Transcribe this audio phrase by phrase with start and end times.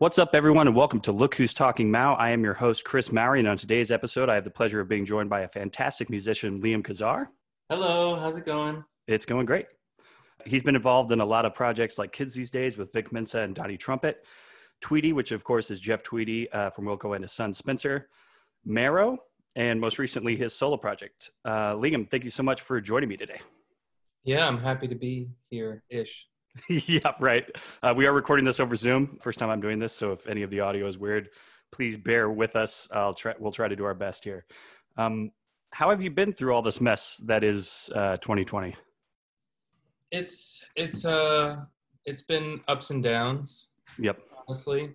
[0.00, 2.14] What's up, everyone, and welcome to Look Who's Talking Mao.
[2.14, 4.88] I am your host, Chris Mowry, and on today's episode, I have the pleasure of
[4.88, 7.26] being joined by a fantastic musician, Liam Kazar.
[7.68, 8.84] Hello, how's it going?
[9.08, 9.66] It's going great.
[10.46, 13.40] He's been involved in a lot of projects like Kids These Days with Vic Mensa
[13.40, 14.24] and Donnie Trumpet,
[14.80, 18.08] Tweedy, which of course is Jeff Tweedy uh, from Wilco and his son Spencer,
[18.64, 19.18] Marrow,
[19.56, 21.32] and most recently his solo project.
[21.44, 23.40] Uh, Liam, thank you so much for joining me today.
[24.22, 26.28] Yeah, I'm happy to be here ish.
[26.68, 27.48] yeah, right.
[27.82, 29.18] Uh, we are recording this over Zoom.
[29.20, 31.28] First time I'm doing this, so if any of the audio is weird,
[31.70, 32.88] please bear with us.
[32.92, 33.34] I'll try.
[33.38, 34.44] We'll try to do our best here.
[34.96, 35.30] Um,
[35.70, 38.74] how have you been through all this mess that is uh, 2020?
[40.10, 41.56] It's it's uh
[42.06, 43.68] it's been ups and downs.
[43.98, 44.18] Yep.
[44.46, 44.94] Honestly,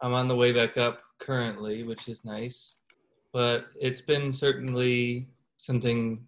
[0.00, 2.76] I'm on the way back up currently, which is nice,
[3.32, 6.24] but it's been certainly something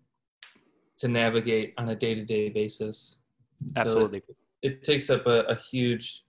[0.98, 3.16] to navigate on a day-to-day basis.
[3.76, 4.22] Absolutely.
[4.26, 6.24] So it, takes up a, a huge,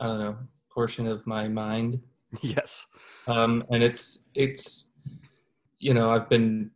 [0.00, 0.36] I don't know,
[0.72, 2.00] portion of my mind.
[2.42, 2.86] Yes.
[3.28, 4.90] Um, and it's it's
[5.78, 6.70] you know I've been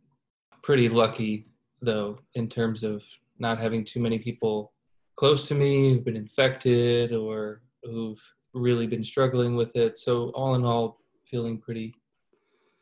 [0.63, 1.45] pretty lucky
[1.81, 3.03] though in terms of
[3.37, 4.71] not having too many people
[5.15, 8.21] close to me who've been infected or who've
[8.53, 9.97] really been struggling with it.
[9.97, 11.93] So all in all, feeling pretty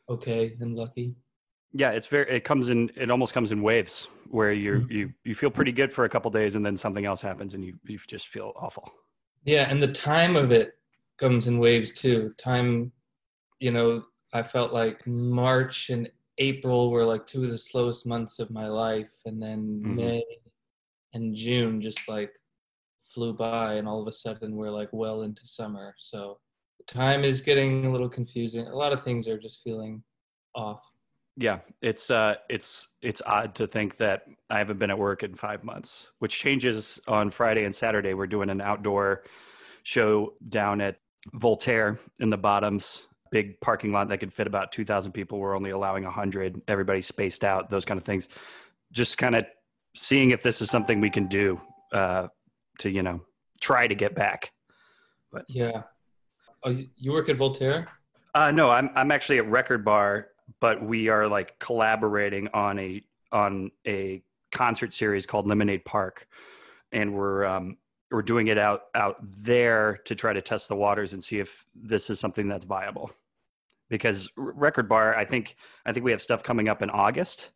[0.09, 1.16] okay and lucky.
[1.73, 2.30] Yeah, it's very.
[2.30, 2.92] It comes in.
[2.95, 4.92] It almost comes in waves where you mm-hmm.
[4.92, 7.64] you you feel pretty good for a couple days, and then something else happens, and
[7.64, 8.92] you you just feel awful.
[9.45, 10.73] Yeah, and the time of it
[11.17, 12.34] comes in waves too.
[12.38, 12.92] Time,
[13.59, 14.03] you know,
[14.34, 16.09] I felt like March and
[16.40, 19.95] April were like two of the slowest months of my life, and then mm-hmm.
[19.95, 20.23] May
[21.14, 22.31] and June just like
[23.03, 25.94] flew by, and all of a sudden we're like well into summer.
[26.00, 26.40] So
[26.88, 28.67] time is getting a little confusing.
[28.67, 30.03] A lot of things are just feeling
[30.56, 30.81] off.
[31.39, 35.35] Yeah, it's uh, it's it's odd to think that I haven't been at work in
[35.35, 38.13] five months, which changes on Friday and Saturday.
[38.13, 39.23] We're doing an outdoor
[39.83, 40.97] show down at
[41.31, 45.39] Voltaire in the Bottoms, big parking lot that could fit about two thousand people.
[45.39, 46.61] We're only allowing hundred.
[46.67, 47.69] Everybody's spaced out.
[47.69, 48.28] Those kind of things.
[48.91, 49.45] Just kind of
[49.95, 51.61] seeing if this is something we can do
[51.94, 52.28] uh,
[52.79, 53.22] to you know
[53.61, 54.51] try to get back.
[55.31, 55.83] But yeah,
[56.63, 57.88] oh, you work at Voltaire?
[58.35, 60.28] Uh, no, I'm I'm actually at Record Bar,
[60.59, 66.27] but we are like collaborating on a on a concert series called Lemonade Park,
[66.91, 67.77] and we're um,
[68.11, 71.65] we're doing it out out there to try to test the waters and see if
[71.75, 73.11] this is something that's viable.
[73.89, 75.55] Because Record Bar, I think
[75.85, 77.51] I think we have stuff coming up in August,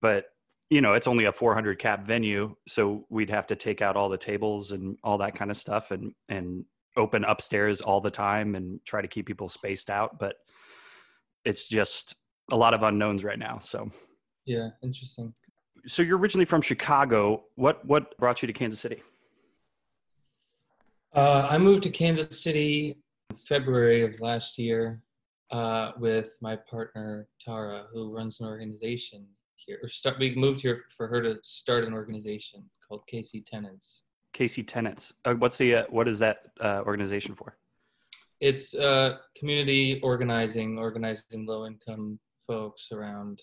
[0.00, 0.26] but
[0.70, 4.08] you know it's only a 400 cap venue so we'd have to take out all
[4.08, 6.64] the tables and all that kind of stuff and and
[6.96, 10.36] open upstairs all the time and try to keep people spaced out but
[11.46, 12.14] it's just
[12.52, 13.88] a lot of unknowns right now so
[14.44, 15.32] yeah interesting
[15.86, 19.02] so you're originally from chicago what what brought you to kansas city
[21.14, 22.96] uh, i moved to kansas city
[23.30, 25.00] in february of last year
[25.52, 29.26] uh, with my partner tara who runs an organization
[29.66, 30.18] here, or start.
[30.18, 34.02] We moved here for her to start an organization called KC Tenants.
[34.34, 35.12] KC Tenants.
[35.24, 37.56] Uh, what's the uh, what is that uh, organization for?
[38.40, 43.42] It's uh, community organizing, organizing low income folks around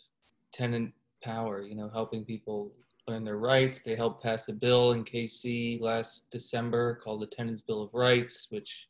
[0.52, 0.94] tenant
[1.24, 1.62] power.
[1.62, 2.72] You know, helping people
[3.08, 3.82] learn their rights.
[3.82, 8.48] They helped pass a bill in KC last December called the Tenants Bill of Rights,
[8.50, 8.88] which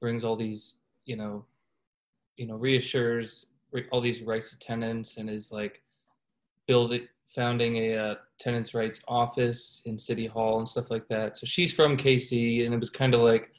[0.00, 1.44] brings all these, you know,
[2.36, 3.46] you know, reassures
[3.92, 5.82] all these rights to tenants and is like
[6.66, 11.46] building founding a uh, tenants rights office in city hall and stuff like that so
[11.46, 13.50] she's from kc and it was kind of like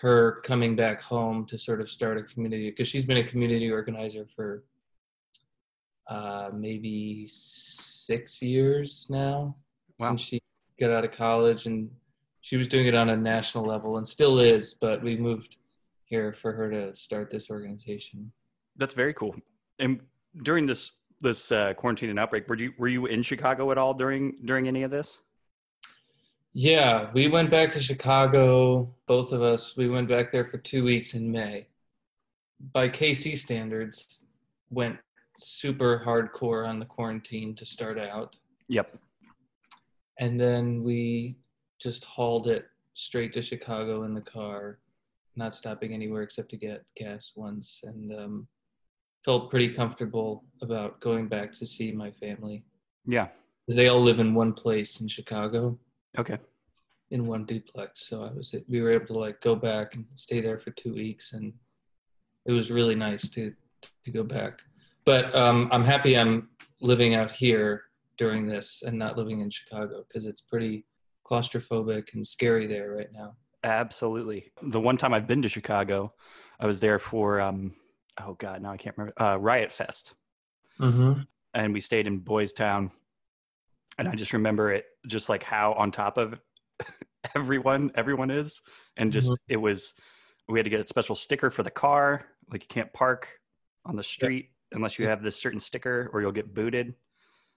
[0.00, 3.70] her coming back home to sort of start a community because she's been a community
[3.70, 4.64] organizer for
[6.08, 9.56] uh, maybe six years now
[9.98, 10.08] wow.
[10.08, 10.40] since she
[10.78, 11.90] got out of college and
[12.40, 15.56] she was doing it on a national level and still is but we moved
[16.04, 18.30] here for her to start this organization
[18.76, 19.34] that's very cool
[19.78, 20.00] and
[20.42, 20.90] during this
[21.20, 24.68] this uh, quarantine and outbreak, were you were you in Chicago at all during during
[24.68, 25.20] any of this?
[26.56, 28.94] Yeah, we went back to Chicago.
[29.08, 29.76] Both of us.
[29.76, 31.66] We went back there for two weeks in May.
[32.72, 34.20] By KC standards,
[34.70, 34.96] went
[35.36, 38.36] super hardcore on the quarantine to start out.
[38.68, 38.96] Yep.
[40.20, 41.38] And then we
[41.80, 44.78] just hauled it straight to Chicago in the car,
[45.34, 47.80] not stopping anywhere except to get gas once.
[47.82, 48.48] And um,
[49.24, 52.62] felt pretty comfortable about going back to see my family.
[53.06, 53.28] Yeah.
[53.66, 55.78] They all live in one place in Chicago.
[56.18, 56.38] Okay.
[57.10, 58.06] In one duplex.
[58.06, 60.94] So I was we were able to like go back and stay there for two
[60.94, 61.52] weeks and
[62.46, 63.52] it was really nice to
[64.04, 64.60] to go back.
[65.04, 66.48] But um, I'm happy I'm
[66.80, 67.82] living out here
[68.16, 70.86] during this and not living in Chicago because it's pretty
[71.26, 73.34] claustrophobic and scary there right now.
[73.64, 74.52] Absolutely.
[74.62, 76.12] The one time I've been to Chicago,
[76.60, 77.74] I was there for um,
[78.22, 79.20] oh god, now I can't remember.
[79.22, 80.14] Uh, Riot Fest,
[80.80, 81.20] Mm-hmm.
[81.54, 82.90] and we stayed in Boys Town,
[83.98, 86.40] and I just remember it, just like how on top of
[87.34, 88.60] everyone everyone is,
[88.96, 89.36] and just Mhm.
[89.48, 89.94] it was.
[90.46, 92.26] We had to get a special sticker for the car.
[92.50, 93.28] Like you can't park
[93.86, 96.94] on the street unless you have this certain sticker, or you'll get booted.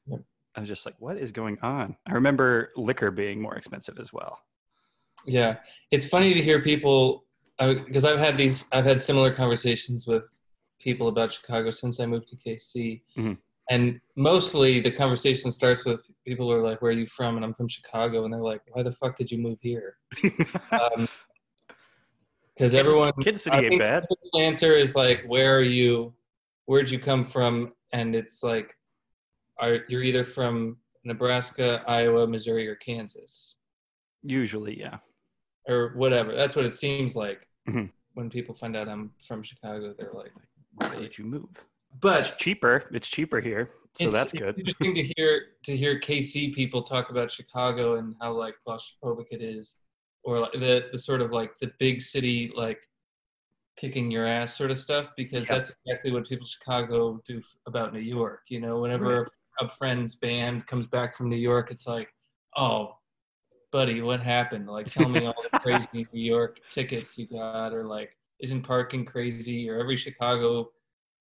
[0.06, 0.22] Yep.
[0.56, 1.98] I was just like, what is going on?
[2.06, 4.40] I remember liquor being more expensive as well.
[5.26, 5.58] Yeah,
[5.92, 7.26] it's funny to hear people
[7.60, 8.66] because I've had these.
[8.72, 10.40] I've had similar conversations with
[10.80, 13.38] people about Chicago since I moved to KC, Mhm.
[13.70, 17.44] And mostly the conversation starts with people who are like, "Where are you from?" And
[17.46, 19.98] I'm from Chicago, and they're like, "Why the fuck did you move here?"
[22.56, 24.04] Because everyone, Kansas City ain't bad.
[24.34, 26.14] the answer is like, "Where are you?
[26.66, 28.76] Where'd you come from?" And it's like,
[29.60, 33.56] are you're either from Nebraska, Iowa, Missouri, or Kansas,
[34.24, 34.98] Usually, yeah.
[35.68, 36.34] or whatever.
[36.34, 37.92] That's what it seems like Mhm.
[38.16, 39.94] when people find out I'm from Chicago.
[39.98, 40.34] They're like,
[40.74, 41.64] Why did you move?
[41.92, 42.86] It's but cheaper.
[42.92, 44.60] It's cheaper here, so it's, that's it's good.
[44.60, 49.42] interesting to hear to hear KC people talk about Chicago and how like claustrophobic it
[49.42, 49.78] is,
[50.24, 52.82] or like the the sort of like the big city like
[53.78, 55.56] kicking your ass sort of stuff because Yeah.
[55.56, 58.42] that's exactly what people in Chicago do f- about New York.
[58.50, 59.28] You know, whenever
[59.60, 62.10] a friend's band comes back from New York, it's like,
[62.56, 62.98] oh,
[63.72, 64.68] buddy, what happened?
[64.68, 69.06] Like, tell me all the crazy New York tickets you got, or like, isn't parking
[69.06, 69.70] crazy?
[69.70, 70.70] Or every Chicago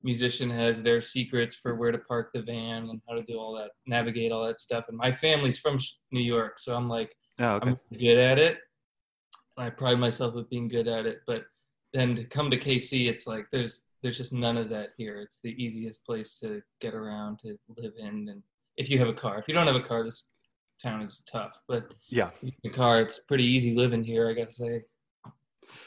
[0.02, 3.54] musician has their secrets for where to park the van and how to do all
[3.54, 4.84] that, navigate all that stuff.
[4.88, 5.78] And my family's from
[6.12, 7.70] New York, so I'm like, Oh, okay.
[7.70, 8.58] I'm good at it.
[9.56, 11.20] And I pride myself with being good at it.
[11.26, 11.44] But
[11.92, 15.20] then to come to KC, it's like there's there's just none of that here.
[15.20, 18.42] It's the easiest place to get around, to live in, and
[18.76, 19.38] if you have a car.
[19.38, 20.28] If you don't have a car, this
[20.82, 21.58] town is tough.
[21.66, 22.28] But Yeah.
[22.42, 24.28] if you have a car, it's pretty easy living here.
[24.30, 24.82] I gotta say.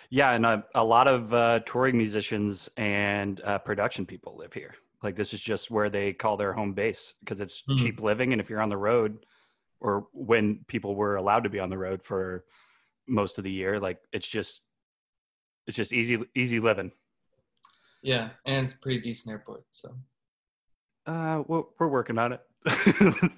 [0.09, 4.75] Yeah, and a, a lot of uh, touring musicians and uh, production people live here.
[5.03, 7.77] Like this is just where they call their home base because it's Mhm.
[7.77, 9.25] cheap living, and if you're on the road,
[9.79, 12.43] or when people were allowed to be on the road for
[13.07, 14.63] most of the year, like it's just
[15.67, 16.91] it's just easy easy living.
[18.01, 19.63] Yeah, and it's a pretty decent airport.
[19.71, 19.95] So
[21.05, 22.41] Uh, we're, we're working on it.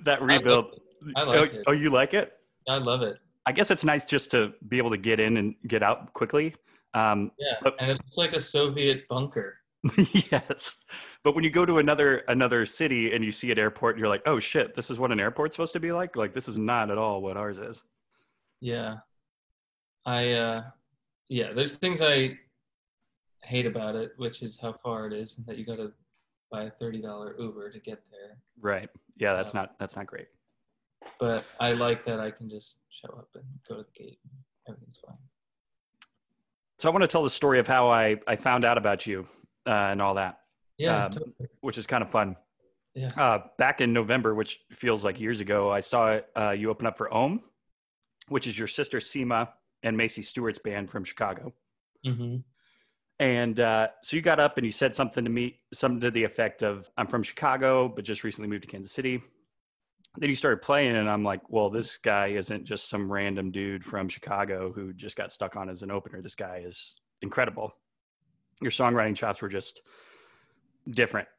[0.05, 0.65] that I rebuild.
[0.65, 0.81] like it.
[1.15, 1.63] I like oh, it.
[1.67, 2.33] oh, you like it?
[2.67, 3.17] I love it.
[3.45, 6.55] I guess it's nice just to be able to get in and get out quickly.
[6.93, 9.57] Um, Yeah, But- and it's like a Soviet bunker.
[10.31, 10.77] yes,
[11.23, 14.21] but when you go to another another city and you see an airport, you're like,
[14.27, 16.15] oh shit, this is what an airport's supposed to be like.
[16.15, 17.81] Like this is not at all what ours is.
[18.59, 18.97] Yeah.
[20.05, 20.63] I uh
[21.29, 22.37] yeah, there's things I
[23.41, 25.91] hate about it, which is how far it is that you gotta
[26.51, 28.37] buy a thirty dollar Uber to get there.
[28.59, 28.89] Right?
[29.17, 29.61] Yeah, that's Yeah.
[29.61, 30.27] not that's not great.
[31.19, 34.33] But I like that I can just show up and go to the gate and
[34.67, 35.17] everything's fine.
[36.79, 39.27] So I want to tell the story of how I I found out about you
[39.67, 40.39] uh, and all that,
[40.77, 41.33] Yeah, Um, totally.
[41.61, 42.35] which is kind of fun.
[42.95, 43.09] Yeah.
[43.15, 46.97] Uh, back in November, which feels like years ago, I saw uh, you open up
[46.97, 47.41] for Ohmme,
[48.27, 49.49] which is your sister Sima
[49.83, 51.53] and Macie Stewart's band from Chicago.
[52.05, 52.37] Mm-hmm.
[53.19, 56.23] And uh, so you got up and you said something to me, something to the
[56.23, 59.21] effect of, I'm from Chicago, but just recently moved to Kansas City.
[60.17, 63.85] Then you started playing, and I'm like, well, this guy isn't just some random dude
[63.85, 66.21] from Chicago who just got stuck on as an opener.
[66.21, 67.73] This guy is incredible.
[68.61, 69.81] Your songwriting chops were just
[70.89, 71.29] different.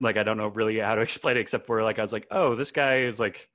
[0.00, 2.26] Like, I don't know really how to explain it, except for like, I was like,
[2.30, 3.48] oh, this guy is like,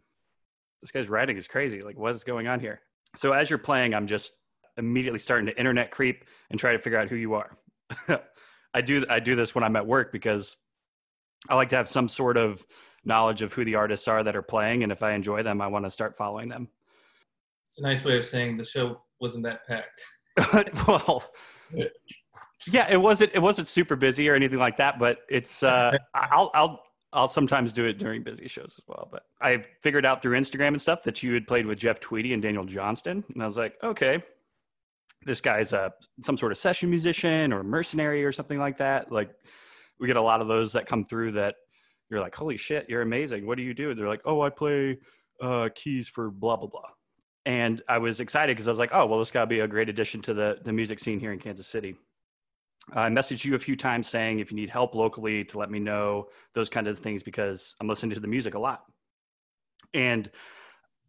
[0.82, 1.82] this guy's writing is crazy.
[1.82, 2.82] Like, what is going on here?
[3.16, 4.34] So as you're playing, I'm just
[4.78, 7.58] immediately starting to internet creep and try to figure out who you are.
[8.74, 10.58] I do I do this when I'm at work because
[11.48, 12.66] I like to have some sort of
[13.06, 15.68] knowledge of who the artists are that are playing, and if I enjoy them, I
[15.68, 16.68] want to start following them.
[17.68, 20.04] It's a nice way of saying the show wasn't that packed.
[20.88, 21.24] well,
[22.68, 26.52] yeah, it wasn't it wasn't super busy or anything like that, but it's uh, I'll
[26.54, 29.08] I'll I'll sometimes do it during busy shows as well.
[29.12, 32.34] But I figured out through Instagram and stuff that you had played with Jeff Tweedy
[32.34, 34.24] and Daniel Johnston, and I was like, okay,
[35.26, 39.12] this guy's a some sort of session musician or mercenary or something like that.
[39.12, 39.30] Like
[40.00, 41.56] we get a lot of those that come through that
[42.14, 43.46] you're like, holy shit, you're amazing.
[43.48, 43.96] What do you do?
[43.96, 45.00] They're like, oh, I play
[45.42, 46.90] uh, keys for blah blah blah.
[47.46, 49.68] And I was excited because I was like, oh, well, this got to be a
[49.68, 51.96] great addition to the the music scene here in Kansas City.
[52.92, 55.80] I messaged you a few times saying if you need help locally to let me
[55.80, 58.84] know those kind of things because I'm listening to the music a lot.
[59.94, 60.30] And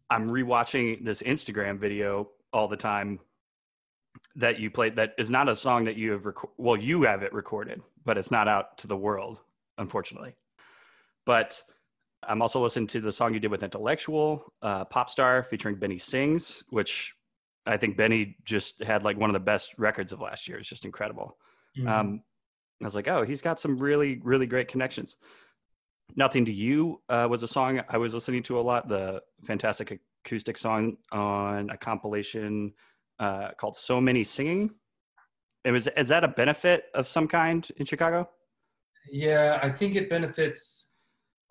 [0.09, 3.19] I'm rewatching this Instagram video all the time
[4.35, 7.23] that you played that is not a song that you have rec- well you have
[7.23, 9.39] it recorded but it's not out to the world
[9.77, 10.35] unfortunately
[11.25, 11.61] but
[12.27, 15.97] i'm also listening to the song you did with intellectual uh, pop star featuring benny
[15.97, 17.13] sings which
[17.65, 20.59] I think Benny just had like one of the best records of last year.
[20.59, 21.37] It's just incredible.
[21.77, 21.89] Mhm.
[21.89, 22.23] Um,
[22.81, 25.15] I was like, oh, he's got some really, really great connections.
[26.15, 28.87] Nothing to You uh, was a song I was listening to a lot.
[28.87, 32.73] The fantastic acoustic song on a compilation
[33.19, 34.69] uh, called "So Many Singing."
[35.63, 38.29] It was is that a benefit of some kind in Chicago?
[39.11, 40.84] Yeah, I think it benefits.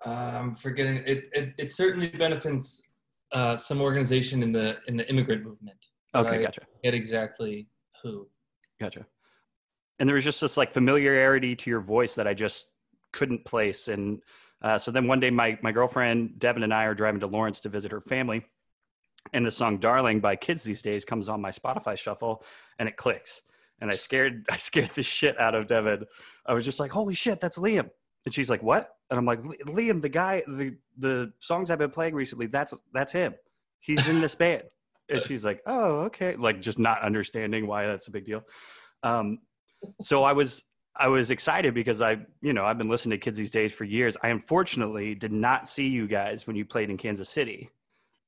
[0.04, 1.02] Uh, I'm forgetting.
[1.06, 2.82] It, it it certainly benefits
[3.32, 5.78] uh, some organization in the in the immigrant movement.
[6.14, 7.68] Okay, I gotcha, Get exactly
[8.02, 8.28] who.
[8.80, 9.06] gotcha.
[9.99, 12.68] And there was just this like familiarity to your voice that I just
[13.12, 13.88] couldn't place.
[13.88, 14.20] And
[14.62, 17.61] uh, so then one day, my my girlfriend Devin and I are driving to Lawrence
[17.61, 18.44] to visit her family,
[19.32, 22.44] and the song "Darling" by Kids These Days comes on my Spotify shuffle,
[22.78, 23.42] and it clicks.
[23.80, 26.04] And I scared I scared the shit out of Devin.
[26.46, 27.90] I was just like, "Holy shit, that's Liam!"
[28.25, 31.90] And she's like, "What?" And I'm like, "Liam, the guy, the the songs I've been
[31.90, 33.35] playing recently, that's that's him.
[33.81, 34.62] He's in this band."
[35.09, 38.43] And she's like, "Oh, okay," like just not understanding why that's a big deal.
[39.02, 39.40] Um,
[40.00, 40.62] so I was
[40.97, 43.85] I was excited because I, you know, I've been listening to kids these days for
[43.85, 44.16] years.
[44.23, 47.71] I unfortunately did not see you guys when you played in Kansas City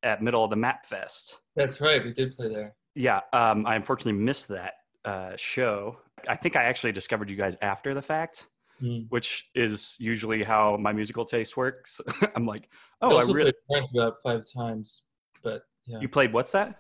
[0.03, 1.39] at Middle of the Map Fest.
[1.55, 2.05] That's right.
[2.05, 2.75] We did play there.
[2.95, 4.73] Yeah, um, I unfortunately missed that
[5.05, 5.99] uh, show.
[6.29, 8.47] I think I actually discovered you guys after the fact,
[8.83, 9.07] Mm.
[9.09, 11.99] which is usually how my musical taste works.
[12.37, 12.69] I'm like,
[13.01, 13.53] oh, I also really.
[13.69, 15.03] played Lawrence about five times,
[15.43, 16.79] but yeah, You played what's that?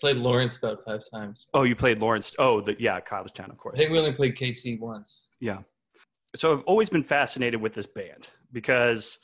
[0.00, 1.48] played Lawrence about five times.
[1.54, 2.34] Oh, you played Lawrence.
[2.38, 3.74] Oh, the yeah, College Town, of course.
[3.74, 5.26] I think we only played KC once.
[5.40, 5.58] Yeah.
[6.36, 9.18] So I've always been fascinated with this band because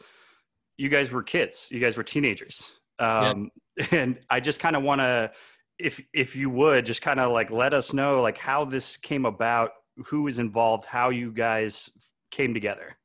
[0.77, 2.73] you guys were kids, you guys were teenagers.
[2.99, 3.51] Um,
[3.91, 5.31] and I just kind of want to,
[5.79, 9.27] if, if you would just kind of like, let us know like how this came
[9.27, 9.71] about,
[10.07, 11.91] who was involved, how you guys
[12.31, 12.97] came together.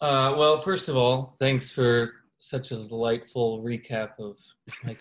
[0.00, 4.38] Uh, well, first of all, thanks for such a delightful recap of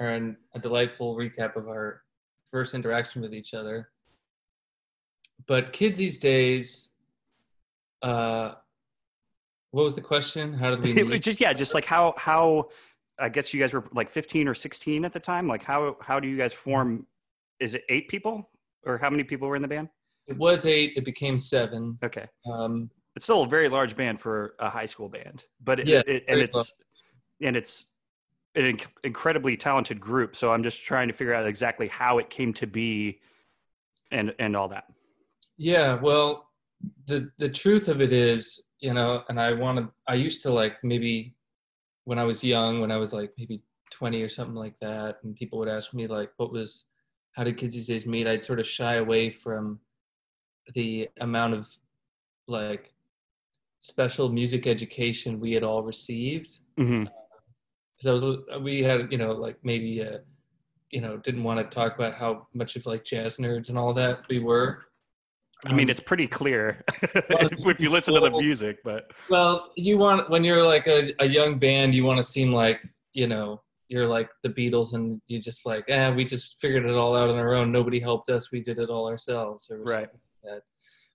[0.00, 2.02] and a delightful recap of our
[2.50, 3.90] first interaction with each other.
[5.46, 6.90] But kids these days,
[8.02, 8.54] uh,
[9.70, 10.52] what was the question?
[10.52, 11.22] How did we meet?
[11.22, 12.68] just, yeah, just like how, how,
[13.18, 15.46] I guess you guys were like 15 or 16 at the time.
[15.46, 17.06] Like how, how do you guys form?
[17.60, 18.50] Is it eight people
[18.86, 19.88] or how many people were in the band?
[20.26, 20.94] It was eight.
[20.96, 21.98] It became seven.
[22.02, 22.26] Okay.
[22.50, 26.02] Um, it's still a very large band for a high school band but it, Yeah,
[26.06, 26.74] it, and it's
[27.40, 27.86] and it's
[28.56, 32.28] an inc- incredibly talented group so i'm just trying to figure out exactly how it
[32.30, 33.20] came to be
[34.10, 34.84] and and all that
[35.56, 36.50] Yeah, well,
[37.06, 39.90] the the truth of it is, you know, and I want to.
[40.08, 41.36] I used to like maybe
[42.04, 45.36] when I was young, when I was like maybe twenty or something like that, and
[45.36, 46.84] people would ask me like, "What was?
[47.34, 49.80] How did kids these days meet?" I'd sort of shy away from
[50.74, 51.68] the amount of
[52.46, 52.94] like
[53.80, 56.60] special music education we had all received
[57.96, 60.18] because I was we had you know like maybe uh,
[60.90, 63.92] you know didn't want to talk about how much of like jazz nerds and all
[63.94, 64.84] that we were.
[65.66, 69.98] i mean Um, it's pretty clear if you listen to the music but Well, you
[69.98, 72.80] want when you're like a, a young band, you want to seem like
[73.12, 76.96] you know you're like the Beatles, and you just like, eh, we just figured it
[76.96, 77.70] all out on our own.
[77.70, 78.50] Nobody helped us.
[78.50, 80.08] We did it all ourselves, or Right.
[80.44, 80.62] like.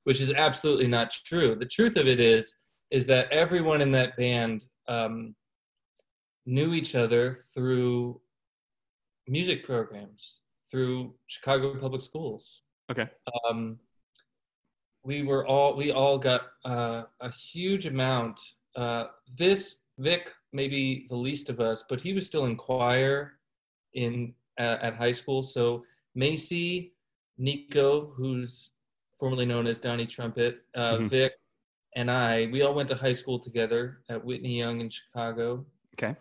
[0.06, 1.56] Which is absolutely not true.
[1.56, 2.58] The truth of it is,
[2.90, 5.36] is that everyone in that band um,
[6.46, 8.20] knew each other through
[9.28, 12.62] music programs, through Chicago Public Schools
[12.92, 13.08] okay
[13.48, 13.78] um,
[15.04, 18.40] we were all we all got uh, a huge amount.
[18.76, 19.06] Uh,
[19.38, 23.34] this Vic, maybe the least of us, but he was still in choir
[23.94, 25.44] in uh, at high school.
[25.44, 25.84] So
[26.18, 26.92] Macie,
[27.38, 28.72] Nico, who's
[29.20, 31.10] formerly known as Donnie Trumpet, uh, Mhm.
[31.10, 31.34] Vic,
[31.96, 36.16] and I, we all went to high school together at Whitney Young in Chicago okay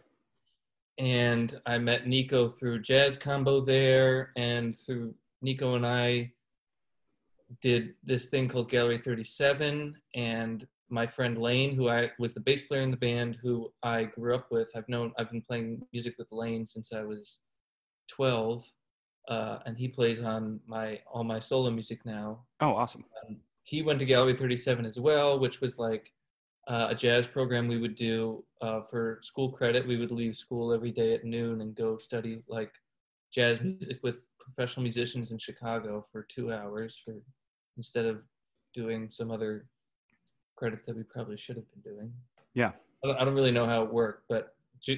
[0.99, 6.33] and I met Nico through Jazz Combo there, and through Nico and I
[7.63, 12.63] did this thing called Gallery 37, and my friend Lane, who I was the bass
[12.63, 14.71] player in the band, who I grew up with.
[14.75, 17.41] I've known I've been playing music with Lane since I was
[18.09, 18.65] 12,
[19.29, 23.05] uh, and he plays on my all my solo music now oh awesome
[23.69, 26.11] he went to Gallery 37 as well, which was like
[26.69, 29.87] uh, a jazz program we would do uh, for school credit.
[29.87, 32.73] We would leave school every day at noon and go study like
[33.31, 37.17] jazz music with professional musicians in Chicago for two hours for
[37.77, 38.23] instead of
[38.73, 39.67] doing some other
[40.59, 42.13] credits that we probably should have been doing.
[42.55, 42.73] Yeah.
[43.05, 44.55] I don't, really know how it worked, but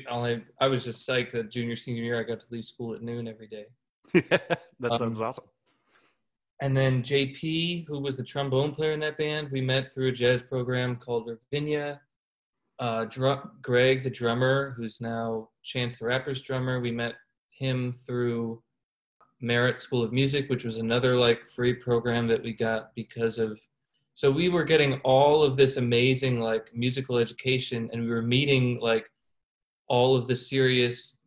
[0.08, 3.02] only I was just psyched that junior senior year I got to leave school at
[3.02, 3.66] noon every day.
[4.14, 5.44] that Um, sounds awesome
[6.62, 10.12] And then JP, who was the trombone player in that band, we met through a
[10.12, 12.00] jazz program called Ravinia.
[12.78, 17.16] Uh, drum, Greg, the drummer, who's now Chance the Rapper's drummer, we met
[17.50, 18.62] him through
[19.42, 23.60] Merit School of Music, which was another like free program that we got because of.
[24.14, 28.78] So we were getting all of this amazing like musical education, and we were meeting
[28.80, 29.10] like
[29.88, 31.18] all of the serious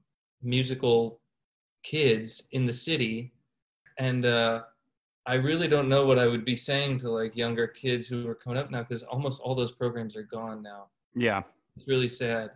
[0.41, 1.19] musical
[1.83, 3.33] kids in the city,
[3.97, 4.63] and uh,
[5.25, 8.35] I really don't know what I would be saying to like younger kids who are
[8.35, 10.87] coming up now because almost all those programs are gone now.
[11.15, 11.43] Yeah.
[11.77, 12.51] It's really sad.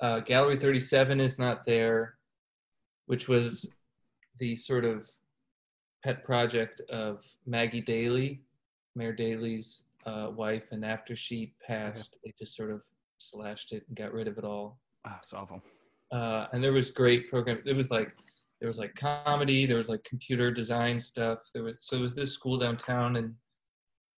[0.00, 2.14] Uh, Gallery 37 is not there,
[3.06, 3.66] which was
[4.38, 5.08] the sort of
[6.02, 8.40] pet project of Maggie Daley,
[9.00, 10.64] Mayor Daley's uh, wife.
[10.72, 12.82] And after she passed, they just sort of
[13.16, 14.78] slashed it and got rid of it all.
[15.06, 15.62] Oh, it's awful.
[16.12, 17.60] Uh, and there was great program.
[17.64, 18.14] It was like
[18.60, 21.38] there was like comedy, there was like computer design stuff.
[21.54, 23.34] There was so it was this school downtown, and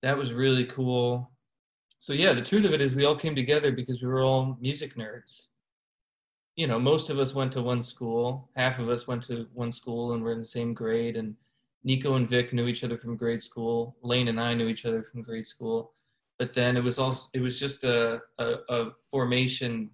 [0.02, 1.30] that was really cool.
[2.00, 4.58] So yeah, the truth of it is we all came together because we were all
[4.60, 5.50] music nerds.
[6.56, 8.50] You know, most of us went to one school.
[8.56, 11.18] Half of us went to one school and were in the same grade.
[11.18, 11.36] And
[11.84, 13.96] Nico and Vic knew each other from grade school.
[14.02, 15.94] Lane and I knew each other from grade school.
[16.38, 19.90] But then it was also it was just a, a, a formation.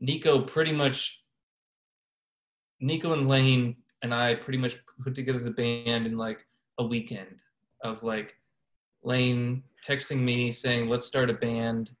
[0.00, 1.22] Nico pretty much
[2.80, 6.46] Nico and Lane and I pretty much put together the band in like
[6.78, 7.40] a weekend
[7.82, 8.36] of like
[9.02, 11.92] Lane texting me saying, let's start a band.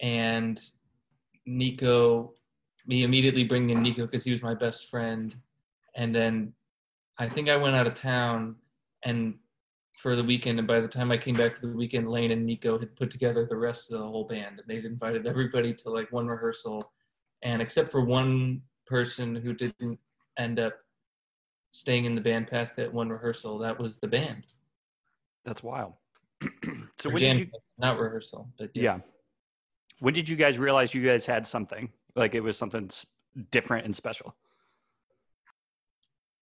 [0.00, 0.58] And
[1.46, 2.34] Nico,
[2.86, 5.36] me immediately bringing in Nico because he was my best friend.
[5.94, 6.54] And then
[7.18, 8.56] I think I went out of town
[9.04, 9.34] and
[9.94, 10.58] for the weekend.
[10.58, 13.10] And by the time I came back for the weekend, Lane and Nico had put
[13.10, 14.60] together the rest of the whole band.
[14.60, 16.92] And they'd invited everybody to like one rehearsal.
[17.42, 19.98] And except for one person who didn't
[20.38, 20.78] end up
[21.72, 24.46] staying in the band past that one rehearsal, that was the band.
[25.44, 25.94] That's wild.
[26.98, 27.52] so Or when jam, did you?
[27.78, 28.82] not rehearsal, but yeah.
[28.82, 28.98] Yeah.
[29.98, 32.88] When did you guys realize you guys had something like it was something
[33.50, 34.36] different and special?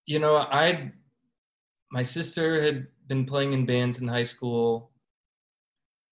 [0.07, 0.93] You know, I
[1.91, 4.93] my sister had been playing in bands in high school.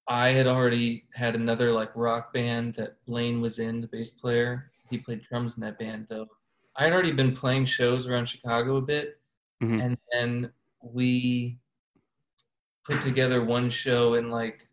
[0.07, 4.71] I had already had another like rock band that Lane was in, the bass player.
[4.91, 6.27] He played drums in that band though.
[6.77, 9.21] I had already been playing shows around Chicago a bit,
[9.63, 9.81] Mhm.
[9.81, 10.53] and then
[10.83, 11.61] we
[12.85, 14.69] put together one show in like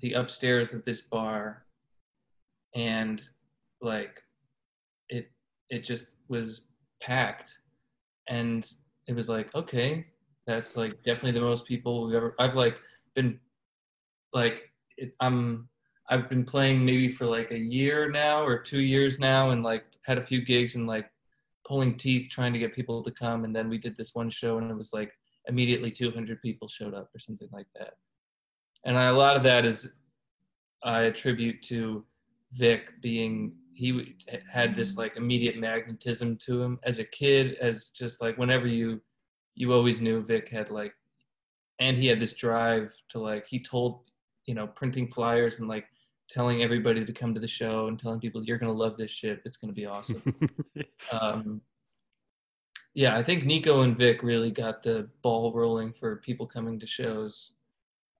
[0.00, 1.64] the upstairs of this bar,
[2.74, 3.26] and
[3.80, 4.22] like
[5.08, 5.32] it
[5.70, 6.66] it just was
[7.00, 7.58] packed,
[8.28, 8.66] and
[9.06, 10.06] it was like okay,
[10.46, 12.34] that's like definitely the most people we've ever.
[12.38, 12.78] I've like
[13.14, 13.38] been
[14.32, 15.68] like it, I'm
[16.08, 19.84] I've been playing maybe for like a year now or two years now, and like
[20.04, 21.10] had a few gigs and like
[21.66, 23.44] pulling teeth trying to get people to come.
[23.44, 25.12] And then we did this one show, and it was like
[25.48, 27.94] immediately 200 people showed up or something like that.
[28.84, 29.92] And I, a lot of that is
[30.82, 32.04] I attribute to
[32.52, 34.16] Vic being he
[34.50, 36.78] had this like immediate magnetism to him.
[36.84, 39.00] As a kid, as just like whenever you
[39.54, 40.94] you always knew Vic had like,
[41.78, 44.10] and he had this drive to like he told
[44.46, 45.86] you know printing flyers and like
[46.28, 49.42] telling everybody to come to the show and telling people you're gonna love this shit.
[49.44, 50.22] It's gonna be awesome.
[51.12, 51.60] Um,
[52.94, 56.86] yeah i think nico and vic really got the ball rolling for people coming to
[56.86, 57.52] shows.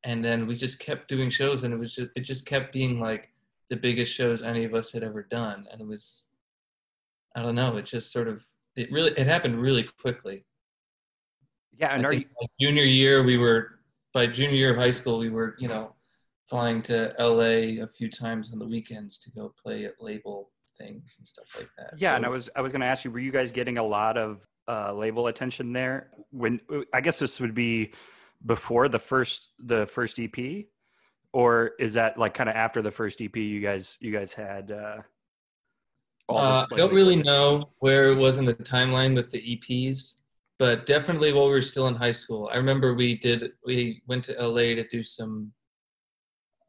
[0.06, 3.00] And then we just kept doing shows and it was just it just kept being
[3.00, 3.30] like
[3.70, 6.28] the biggest shows any of us had ever done and it was
[7.36, 8.44] i don't know it just sort of
[8.76, 10.44] it really it happened really quickly
[11.76, 12.24] yeah, and I are you?
[12.60, 13.80] junior year we were
[14.12, 15.92] by junior year of high school we were you know
[16.48, 21.16] flying to LA a few times on the weekends to go play at label things
[21.18, 21.94] and stuff like that.
[21.96, 23.78] Yeah, So- and I was I was going to ask you, were you guys getting
[23.78, 26.10] a lot of uh, label attention there?
[26.30, 26.60] When
[26.92, 27.92] I guess this would be
[28.44, 30.66] before the first the first EP,
[31.34, 33.36] or is that like kind of after the first EP?
[33.36, 34.70] You guys you guys had.
[34.70, 34.98] Uh,
[36.28, 39.42] all Uh, this, I don't really know where it was in the timeline with the
[39.42, 40.14] EPs,
[40.60, 42.48] but definitely while we were still in high school.
[42.52, 45.52] I remember we did we went to LA to do some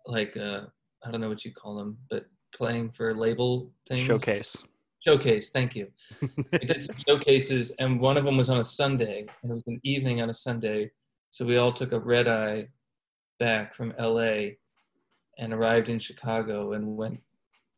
[0.08, 0.62] like uh
[1.06, 4.02] I don't know what you call them, but playing for label things.
[4.02, 4.58] showcase.
[5.06, 5.92] Showcase, thank you.
[6.52, 9.68] we did some showcases, and one of them was on a Sunday, and it was
[9.68, 10.90] an evening on a Sunday.
[11.30, 12.70] So we all took a red eye
[13.40, 14.52] back from LA
[15.38, 17.20] and arrived in Chicago and went.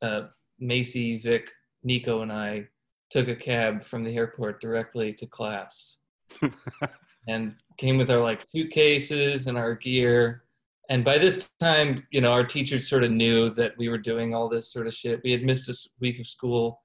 [0.01, 0.23] Uh,
[0.61, 1.51] Macie, Vic,
[1.83, 2.67] Nico, and I
[3.09, 5.97] took a cab from the airport directly to class,
[7.27, 10.43] and came with our like suitcases and our gear.
[10.89, 14.33] And by this time, you know, our teachers sort of knew that we were doing
[14.33, 15.21] all this sort of shit.
[15.23, 16.81] We had missed a week of school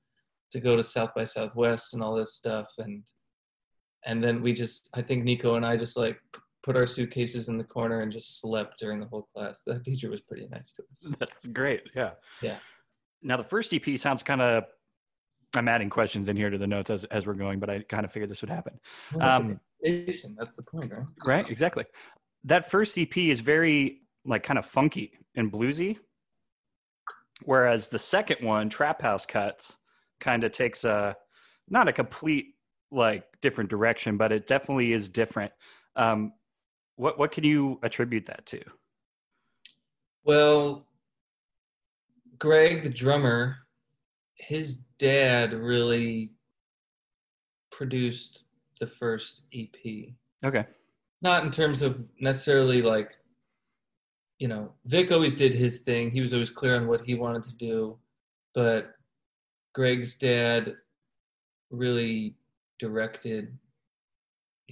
[0.50, 3.04] to go to South by Southwest and all this stuff, and
[4.04, 6.18] and then we just, I think Nico and I just like
[6.62, 9.62] put our suitcases in the corner and just slept during the whole class.
[9.66, 11.12] That teacher was pretty nice to us.
[11.18, 11.82] That's great.
[11.94, 12.10] Yeah.
[12.40, 12.58] Yeah.
[13.22, 14.64] Now the first EP sounds kind of
[15.54, 18.04] I'm adding questions in here to the notes as, as we're going, but I kind
[18.06, 18.80] of figured this would happen.
[19.14, 21.06] Well, Um, That's the point, right?
[21.26, 21.50] right?
[21.50, 21.84] Exactly.
[22.44, 25.98] That first EP is very like kind of funky and bluesy,
[27.44, 29.76] whereas the second one, Trap House Cuts,
[30.20, 31.16] kind of takes a
[31.68, 32.54] not a complete
[32.90, 35.52] like different direction, but it definitely is different.
[35.96, 36.32] Um,
[37.02, 38.62] what what can you attribute that to?
[40.24, 40.86] Well,
[42.38, 43.56] Greg, the drummer,
[44.36, 46.30] his dad really
[47.72, 48.44] produced
[48.78, 49.74] the first EP.
[50.44, 50.64] Okay.
[51.22, 53.18] Not in terms of necessarily like,
[54.38, 56.10] you know, Vic always did his thing.
[56.10, 57.98] He was always clear on what he wanted to do.
[58.54, 58.92] But
[59.74, 60.76] Greg's dad
[61.70, 62.36] really
[62.78, 63.56] directed,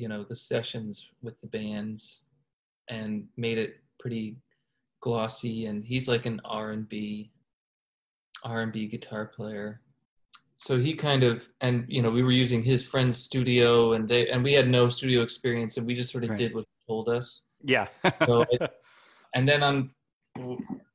[0.01, 2.25] you know, the sessions with the bands
[2.89, 4.37] and made it pretty
[5.01, 7.31] glossy and he's like an R&B
[8.45, 9.81] R&B guitar player.
[10.57, 14.29] So he kind of and you know we were using his friend's studio and they
[14.29, 16.39] and we had no studio experience and we just sort of Right.
[16.39, 17.43] did what he told us.
[17.63, 17.89] Yeah.
[18.27, 18.71] So it-
[19.35, 19.91] And then on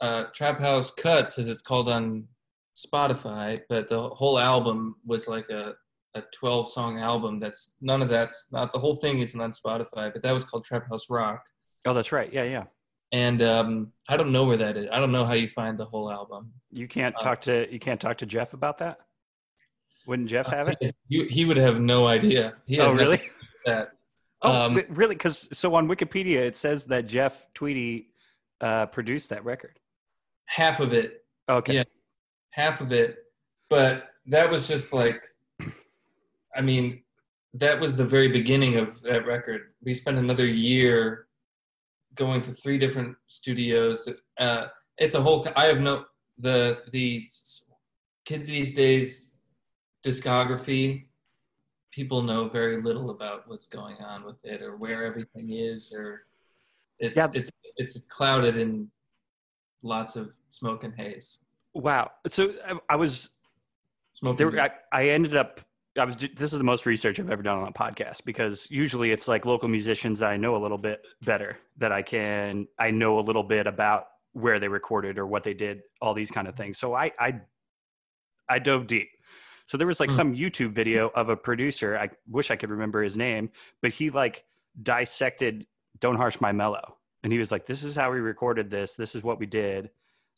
[0.01, 2.27] uh, Trap House Cuts, as it's called on
[2.75, 5.75] Spotify, but the whole album was like a
[6.15, 7.39] a 12 song album.
[7.39, 10.63] That's none of that's not the whole thing isn't on Spotify, but that was called
[10.65, 11.43] Trap House Rock.
[11.85, 12.31] oh, that's right.
[12.33, 12.63] Yeah, yeah.
[13.11, 14.89] And um, I don't know where that is.
[14.91, 16.51] I don't know how you find the whole album.
[16.71, 18.97] You can't Uh, talk to you can't talk to Jeff about that.
[20.07, 20.77] Wouldn't Jeff have it?
[21.07, 22.53] You, he would have no idea.
[22.65, 23.17] He has Oh, really?
[23.17, 23.89] nothing to do with That.
[24.41, 25.15] Oh, Um, really?
[25.15, 28.09] Because so on Wikipedia it says that Jeff Tweedy
[28.61, 29.79] uh, produced that record.
[30.45, 31.75] Half of it, Okay.
[31.75, 31.83] Yeah.
[32.51, 33.17] half of it,
[33.69, 35.21] but that was just like,
[36.55, 37.01] I mean,
[37.53, 39.73] that was the very beginning of that record.
[39.83, 41.27] We spent another year
[42.15, 44.07] going to three different studios.
[44.37, 45.47] Uh, it's a whole.
[45.55, 46.05] I have no
[46.37, 47.21] the the
[48.25, 49.35] kids these days
[50.05, 51.07] discography.
[51.91, 56.23] People know very little about what's going on with it or where everything is, or
[56.99, 57.29] it's Yeah.
[57.33, 58.89] it's it's clouded in
[59.83, 61.39] lots of smoke and haze.
[61.73, 62.11] Wow.
[62.27, 63.31] So I, I was
[64.13, 64.37] Smoke.
[64.37, 64.61] there.
[64.61, 65.59] I, I ended up.
[65.97, 66.15] I was.
[66.17, 69.45] This is the most research I've ever done on a podcast because usually it's like
[69.45, 72.67] local musicians that I know a little bit better that I can.
[72.77, 76.31] I know a little bit about where they recorded or what they did, all these
[76.31, 76.77] kind of things.
[76.77, 77.41] So I I
[78.49, 79.09] I dove deep.
[79.65, 80.15] So there was like Hmm.
[80.15, 81.97] some YouTube video of a producer.
[81.97, 83.49] I wish I could remember his name,
[83.81, 84.43] but he like
[84.81, 85.65] dissected
[85.99, 88.95] "Don't Harsh My Mellow," and he was like, "This is how we recorded this.
[88.95, 89.89] This is what we did."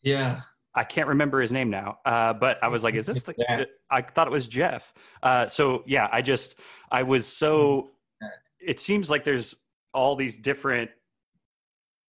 [0.03, 0.41] yeah.
[0.77, 3.65] I can't remember his name now, uh, but I was like, "Is this the?" Yeah.
[3.89, 4.93] I thought it was Jeff.
[5.23, 6.55] Uh, so yeah, I just
[6.91, 7.89] I was so.
[8.59, 9.55] It seems like there's
[9.93, 10.91] all these different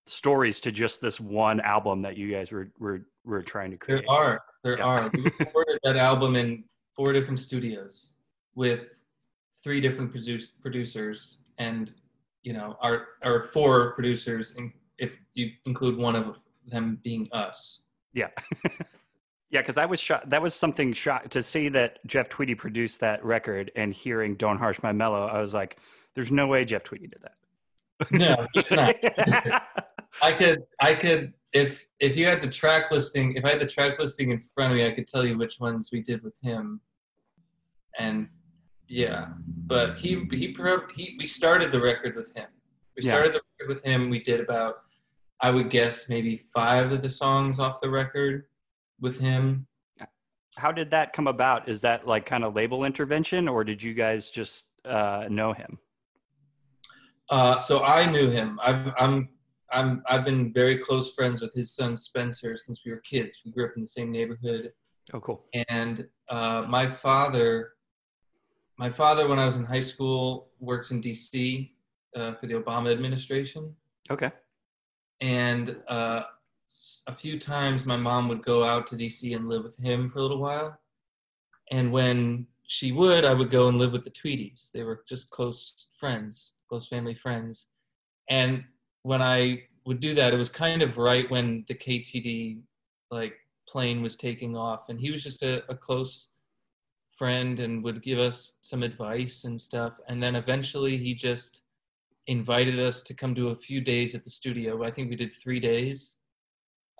[0.06, 4.04] stories to just this one album that you guys were were were trying to create.
[4.06, 4.42] There are.
[4.62, 4.84] There Yeah.
[4.84, 5.10] are.
[5.14, 8.12] We recorded that album in four different studios
[8.54, 9.02] with
[9.62, 11.94] three different produce, producers, and
[12.42, 17.82] you know, our our four producers, in, if you include one of them being us.
[18.12, 18.28] Yeah.
[19.50, 20.30] yeah, because I was shocked.
[20.30, 24.58] That was something shocked to see that Jeff Tweedy produced that record and hearing Don't
[24.58, 25.26] Harsh My Mellow.
[25.26, 25.78] I was like,
[26.14, 27.34] there's no way Jeff Tweedy did that.
[28.12, 28.46] No.
[30.22, 33.66] I could, I could, if if you had the track listing, if I had the
[33.66, 36.36] track listing in front of me, I could tell you which ones we did with
[36.42, 36.80] him.
[37.98, 38.28] And
[38.88, 39.28] yeah,
[39.66, 40.54] but he he
[40.94, 42.46] he we started the record with him.
[42.96, 43.12] We Yeah.
[43.12, 44.10] started the record with him.
[44.10, 44.82] We did about,
[45.40, 48.44] I would guess, maybe five of the songs off the record
[49.00, 49.66] with him.
[50.56, 51.68] How did that come about?
[51.68, 55.78] Is that like kind of label intervention or did you guys just uh, know him?
[57.30, 58.58] Uh, so I knew him.
[58.62, 59.28] I've, I'm
[59.70, 63.38] I'm I've been very close friends with his son Spencer since we were kids.
[63.44, 64.72] We grew up in the same neighborhood.
[65.14, 65.46] Oh, cool.
[65.70, 67.70] and uh, my father
[68.76, 71.70] my father when i was in high school worked in dc
[72.14, 73.74] uh, for the obama administration
[74.10, 74.30] Okay.
[75.20, 76.24] And uh,
[77.06, 80.18] a few times my mom would go out to dc and live with him for
[80.18, 80.78] a little while.
[81.70, 85.30] And when she would i would go and live with the tweedies they were just
[85.30, 87.66] close friends close family friends.
[88.28, 88.64] And
[89.02, 92.60] when i would do that it was kind of right when the ktd
[93.10, 93.34] like
[93.68, 94.88] plane was taking off.
[94.88, 96.28] And he was just a, a close
[97.10, 99.98] friend and would give us some advice and stuff.
[100.08, 101.62] And then eventually he just
[102.28, 104.84] invited us to come to a few days at the studio.
[104.84, 106.16] I think we did three days.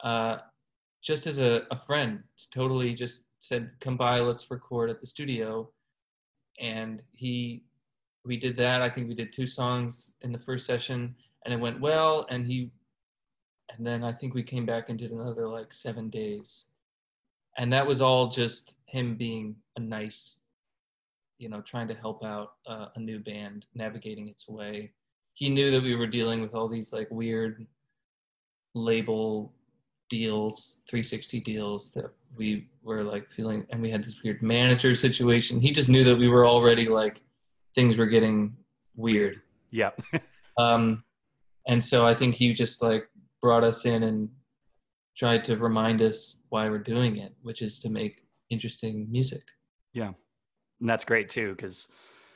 [0.02, 0.38] Uh,
[1.02, 5.70] just as a, a friend totally just said come by let's record at the studio.
[6.60, 7.64] And he
[8.24, 8.82] we did that.
[8.82, 11.14] I think we did two songs in the first session
[11.44, 12.26] and it went well.
[12.30, 12.72] And he
[13.76, 16.66] and then I think we came back and did another like seven days,
[17.56, 20.40] and that was all just him being a nice,
[21.38, 24.92] you know, trying to help out uh, a new band navigating its way.
[25.38, 27.64] He knew that we were dealing with all these like weird
[28.74, 29.54] label
[30.10, 35.60] deals, 360 deals that we were like feeling, and we had this weird manager situation.
[35.60, 37.22] He just knew that we were already like
[37.72, 38.56] things were getting
[38.96, 39.40] weird.
[39.70, 39.90] Yeah.
[40.58, 41.04] Um,
[41.68, 43.08] and so I think he just like
[43.40, 44.28] brought us in and
[45.16, 49.44] tried to remind us why we're doing it, which is to make interesting music.
[49.92, 50.10] Yeah.
[50.80, 51.86] And that's great too, because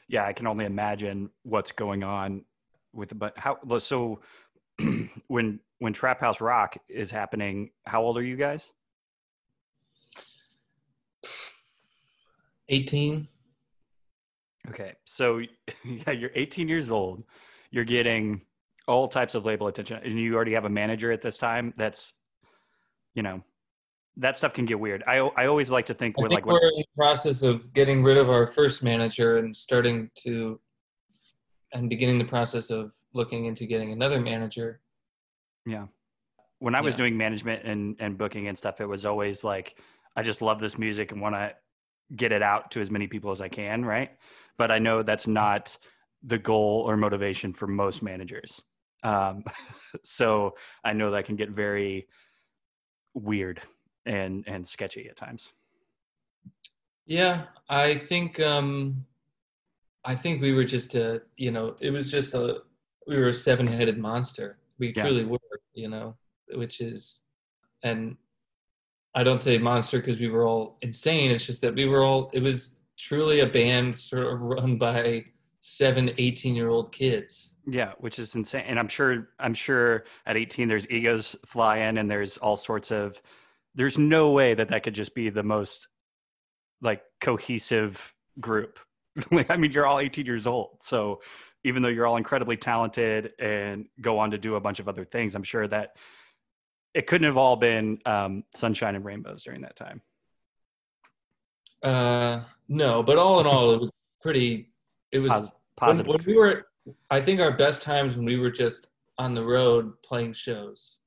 [0.06, 2.44] yeah, I can only imagine what's going on
[2.92, 4.20] with the but how so
[5.28, 8.70] when when Trap House Rock is happening, how old are you guys?
[12.68, 13.28] 18.
[14.68, 14.94] Okay.
[15.04, 15.38] So
[15.84, 17.24] yeah, you're 18 years old.
[17.70, 18.42] You're getting
[18.88, 22.14] all types of label attention and you already have a manager at this time that's
[23.14, 23.42] you know
[24.16, 25.02] that stuff can get weird.
[25.06, 27.72] I I always like to think I with think like we're in the process of
[27.72, 30.60] getting rid of our first manager and starting to
[31.72, 34.80] and beginning the process of looking into getting another manager.
[35.66, 35.86] yeah.
[36.58, 36.98] When I was Yeah.
[36.98, 39.78] doing management and and booking and stuff, it was always like
[40.16, 41.54] I just love this music and want to
[42.14, 44.10] get it out to as many people as I can, right?
[44.58, 45.76] But I know that's not
[46.22, 48.62] the goal or motivation for most managers.
[49.02, 49.42] Um,
[50.04, 50.54] so
[50.84, 52.06] I know that can get very
[53.14, 53.60] weird
[54.06, 55.52] and and sketchy at times.
[57.06, 59.06] Yeah, I think um
[60.04, 62.62] I think we were just a you know, it was just a
[63.06, 64.58] we were a seven-headed monster.
[64.78, 65.02] We Yeah.
[65.02, 65.38] truly were,
[65.74, 66.16] you know,
[66.54, 67.20] which is
[67.82, 68.16] and
[69.14, 71.30] I don't say monster because we were all insane.
[71.30, 75.24] It's just that we were all it was truly a band sort of run by
[75.60, 77.54] seven 18 year old kids.
[77.66, 78.64] Yeah, which is insane.
[78.66, 82.90] And I'm sure I'm sure at 18 there's egos fly in and there's all sorts
[82.90, 83.20] of
[83.74, 85.88] there's no way that that could just be the most
[86.80, 88.78] like cohesive group.
[89.30, 90.78] Like, I mean, you're all 18 years old.
[90.80, 91.20] So
[91.64, 95.04] even though you're all incredibly talented and go on to do a bunch of other
[95.04, 95.96] things, I'm sure that
[96.94, 100.00] it couldn't have all been um, sunshine and rainbows during that time.
[101.82, 103.90] Uh no, but all in all it was
[104.22, 104.72] pretty
[105.10, 106.08] it was Pos- when, positive.
[106.08, 106.66] when we were
[107.10, 110.98] i think our best times when we were just on the road playing shows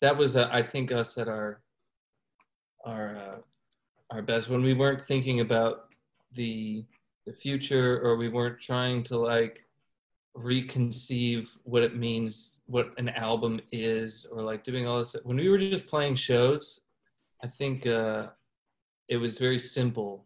[0.00, 1.62] that was uh, i think us at our
[2.84, 3.36] our uh,
[4.10, 5.88] our best when we weren't thinking about
[6.32, 6.84] the
[7.26, 9.64] the future or we weren't trying to like
[10.36, 15.48] reconceive what it means what an album is or like doing all this when we
[15.48, 16.80] were just playing shows
[17.42, 18.26] i think uh
[19.08, 20.24] it was very simple.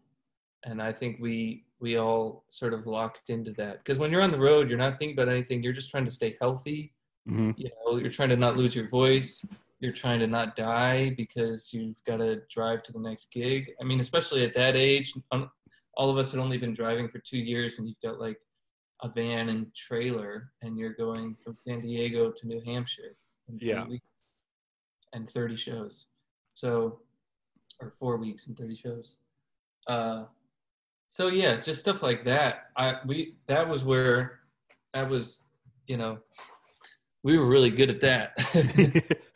[0.63, 3.79] And i think we we all sort of locked into that.
[3.79, 5.63] Because when you're on the road you're not thinking about anything.
[5.63, 6.93] You're just trying to stay healthy.
[7.29, 7.53] Mhm.
[7.57, 9.45] you know you're trying to not lose your voice.
[9.79, 13.71] You're trying to not die because you've got to drive to the next gig.
[13.79, 15.13] I mean especially at that age
[15.95, 18.37] all of us had only been driving for two years and you've got like
[19.03, 23.15] a van and trailer and you're going from san diego to new hampshire
[23.59, 23.85] Yeah.
[25.13, 26.05] and 30 shows
[26.53, 26.99] so
[27.81, 29.15] or four weeks and 30 shows
[29.87, 30.25] uh
[31.07, 34.39] so yeah just stuff like that i we that was where
[34.93, 35.45] that was
[35.87, 36.19] you know
[37.23, 38.33] we were really good at that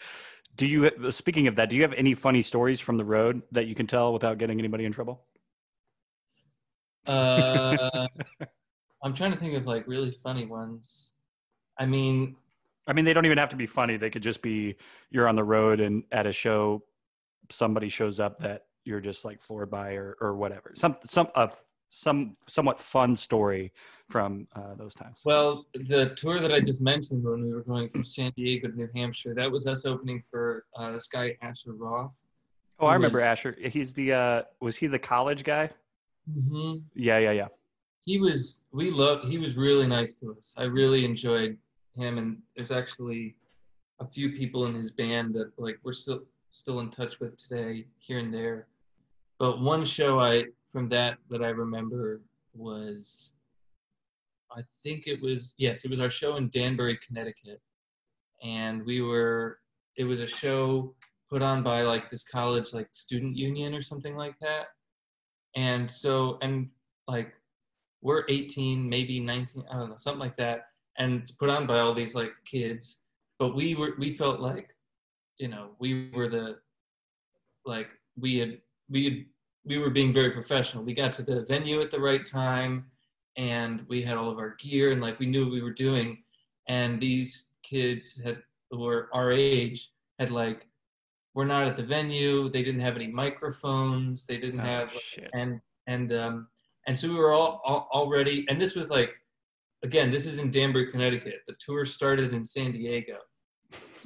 [0.55, 3.67] do you speaking of that, do you have any funny stories from the road that
[3.67, 5.21] you can tell without getting anybody in trouble?
[7.07, 8.07] Uh
[9.03, 11.13] i'm trying to think of like really funny ones
[11.79, 12.35] i mean
[12.87, 13.97] I mean, they don't even have to be funny.
[13.97, 14.75] They could just be
[15.09, 16.83] you're on the road and at a show,
[17.49, 20.71] somebody shows up that you're just like floored by or or whatever.
[20.75, 23.73] Some some of some somewhat fun story
[24.09, 25.21] from uh, those times.
[25.25, 28.75] well the tour that i just mentioned when we were going from san diego to
[28.75, 32.11] new hampshire that was us opening for uh, this guy asher roth
[32.79, 33.55] oh, I remember was- Asher.
[33.59, 35.69] He's the uh, was he the college guy?
[36.29, 36.77] Mm-hmm.
[36.95, 37.47] Yeah, yeah, yeah.
[38.05, 41.57] he was we loved he was really nice to us i really enjoyed
[41.95, 43.35] him and there's actually
[43.99, 47.85] a few people in his band that like we're still still in touch with today
[47.97, 48.67] here and there
[49.39, 52.21] but one show i from that that i remember
[52.53, 53.31] was
[54.55, 57.61] i think it was yes it was our show in danbury connecticut
[58.43, 59.59] and we were
[59.97, 60.93] it was a show
[61.29, 64.67] put on by like this college like student union or something like that
[65.55, 66.69] and so and
[67.07, 67.33] like
[68.01, 70.67] we're 18 maybe 19 i don't know something like that.
[70.97, 72.99] And it's put on by all these like kids.
[73.39, 74.69] But we were we felt like
[75.39, 76.57] you know we were the
[77.65, 79.25] like we had we had
[79.65, 80.83] we were being very professional.
[80.83, 82.85] We got to the venue at the right time
[83.35, 86.23] and we had all of our gear and like we knew what we were doing.
[86.67, 88.37] And these kids had
[88.71, 90.67] were our age had like
[91.35, 95.29] we're not at the venue they didn't have any microphones they didn't Oh, have shit.
[95.35, 96.47] and and um,
[96.87, 99.11] and so we were all, all already, and this was like,
[99.83, 101.41] again, this is in Danbury, Connecticut.
[101.47, 103.17] The tour started in San Diego,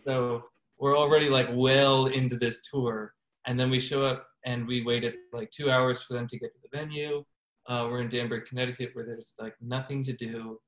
[0.06, 0.44] so
[0.78, 3.14] we're already like well into this tour,
[3.48, 6.52] and then we show up and we waited like two hours for them to get
[6.54, 7.24] to the venue.
[7.68, 10.60] Uh, we're in Danbury, Connecticut, where there's like nothing to do.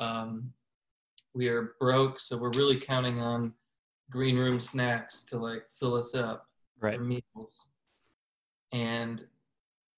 [0.00, 0.52] Um,
[1.34, 3.52] we are broke, so we're really counting on
[4.10, 6.46] green room snacks to like fill us up
[6.80, 6.96] Right.
[6.98, 7.66] for meals.
[8.72, 9.24] And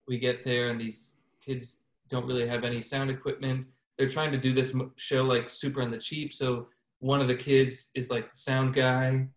[0.09, 3.67] we get there, and these kids don't really have any sound equipment.
[3.97, 6.33] They're trying to do this show like super on the cheap.
[6.33, 6.67] So
[6.99, 9.29] one of the kids is like the sound guy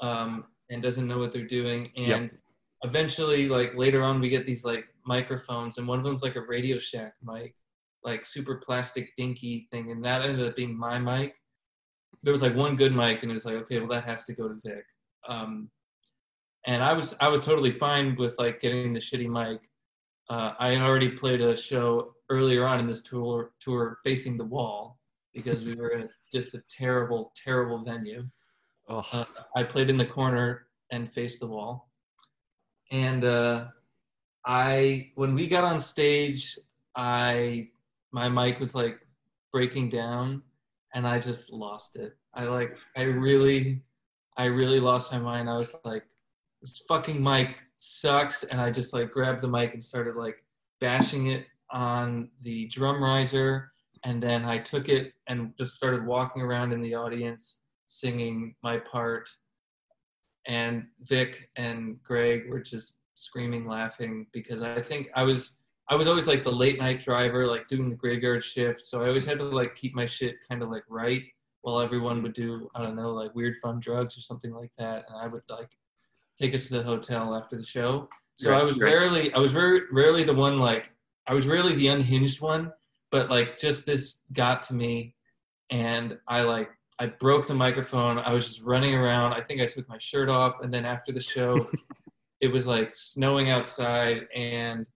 [0.00, 1.90] um, and doesn't know what they're doing.
[1.94, 2.16] Yep.
[2.18, 2.30] And
[2.82, 6.42] eventually, like later on, we get these like microphones, and one of them's like a
[6.42, 7.54] Radio Shack mic,
[8.02, 11.34] like super plastic dinky thing, and that ended up being my mic.
[12.22, 14.34] There was like one good mic, and it was like, okay, well that has to
[14.34, 14.84] go to Vic.
[15.28, 15.70] Um,
[16.66, 19.60] and I was I was totally fine with like getting the shitty mic.
[20.28, 24.44] Uh, I had already played a show earlier on in this tour tour facing the
[24.44, 24.98] wall
[25.34, 28.24] because we were in just a terrible terrible venue.
[28.88, 29.24] Oh, Uh,
[29.56, 31.88] I played in the corner and faced the wall.
[32.90, 33.66] And uh,
[34.44, 36.58] I, when we got on stage,
[36.96, 37.68] I,
[38.10, 38.98] my mic was like
[39.52, 40.42] breaking down,
[40.94, 42.16] and I just lost it.
[42.34, 43.82] I like, I really,
[44.36, 45.48] I really lost my mind.
[45.48, 46.04] I was like,
[46.62, 50.36] this fucking mic sucks, and I just like grabbed the mic and started like
[50.80, 53.72] bashing it on the drum riser,
[54.04, 58.78] and then I took it and just started walking around in the audience singing my
[58.78, 59.28] part
[60.46, 65.59] and Vic and Greg were just screaming laughing because I think I was
[65.90, 69.08] I was always like the late night driver like doing the graveyard shift so I
[69.08, 71.24] always had to like keep my shit kind of like right
[71.62, 75.04] while everyone would do I don't know like weird fun drugs or something like that
[75.08, 75.70] and I would like
[76.40, 78.92] take us to the hotel after the show so Right, I was right.
[78.92, 80.92] rarely I was very rarely the one like
[81.26, 82.72] I was rarely the unhinged one
[83.10, 85.14] but like just this got to me
[85.70, 88.18] and I like I broke the microphone.
[88.18, 89.32] I was just running around.
[89.32, 91.58] I think I took my shirt off, and then after the show,
[92.42, 94.86] it was like snowing outside, and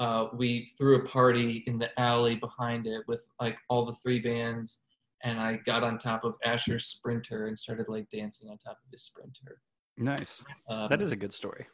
[0.00, 4.18] uh, we threw a party in the alley behind it with like all the three
[4.18, 4.80] bands.
[5.22, 8.90] And I got on top of Asher's Sprinter and started like dancing on top of
[8.90, 9.60] his Sprinter.
[9.98, 10.42] nice.
[10.68, 11.66] Um, That is a good story.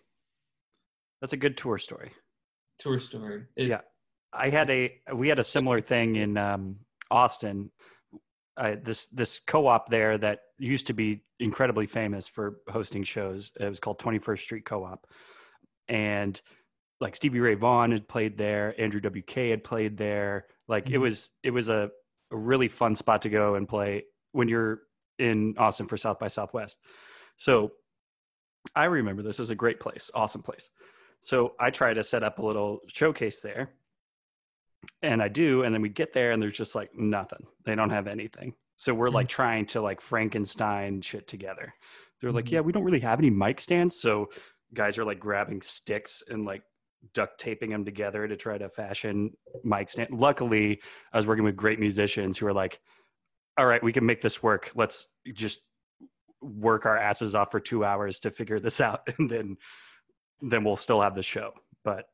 [1.20, 2.10] That's a good tour story.
[2.78, 3.44] tour story.
[3.56, 3.80] It- Yeah.
[4.32, 7.70] I had a we had a similar thing in um, Austin.
[8.56, 13.52] Uh, this this co-op there that used to be incredibly famous for hosting shows.
[13.58, 15.06] It was called 21st Street Co-op,
[15.88, 16.38] and
[17.00, 20.46] like Stevie Ray Vaughan had played there, Andrew WK had played there.
[20.68, 21.00] Like it Mhm.
[21.02, 21.90] was it was a,
[22.30, 24.82] a really fun spot to go and play when you're
[25.18, 26.78] in Austin for South by Southwest.
[27.36, 27.72] So
[28.74, 30.70] I remember this is a great place, awesome place.
[31.22, 33.70] So I try to set up a little showcase there.
[35.02, 37.46] And I do, and then we get there and there's just like nothing.
[37.64, 38.54] They don't have anything.
[38.76, 41.74] So we're like trying to like Frankenstein shit together.
[42.20, 42.50] They're like, Mhm.
[42.52, 43.98] yeah, we don't really have any mic stands.
[44.00, 44.30] So
[44.74, 46.62] guys are like grabbing sticks and like
[47.12, 49.30] duct taping them together to try to fashion
[49.64, 50.10] mic stand.
[50.12, 50.80] Luckily,
[51.12, 52.80] I was working with great musicians who are like,
[53.58, 54.70] all right, we can make this work.
[54.74, 55.60] Let's just
[56.40, 59.08] work our asses off for two hours to figure this out.
[59.18, 59.56] And then,
[60.40, 61.52] then we'll still have the show.
[61.84, 62.06] But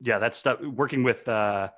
[0.00, 1.68] yeah, that's stuff working with uh,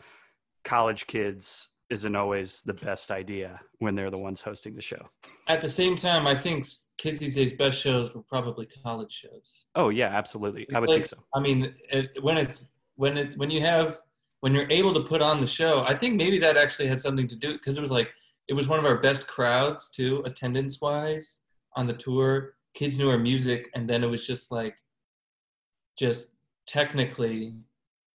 [0.64, 5.09] college kids isn't always the best idea when they're the ones hosting the show.
[5.46, 6.66] At the same time, I think
[6.98, 9.66] kids these days' best shows were probably college shows.
[9.76, 10.66] Oh yeah, absolutely.
[10.74, 11.18] I would think so.
[11.35, 14.00] I mean, it, when it's when it when you have
[14.40, 17.28] when you're able to put on the show, I think maybe that actually had something
[17.28, 18.11] to do because it was like
[18.48, 21.40] it was one of our best crowds too, attendance wise
[21.76, 22.54] on the tour.
[22.74, 24.76] Kids knew our music, and then it was just like,
[25.97, 26.34] just
[26.66, 27.55] technically,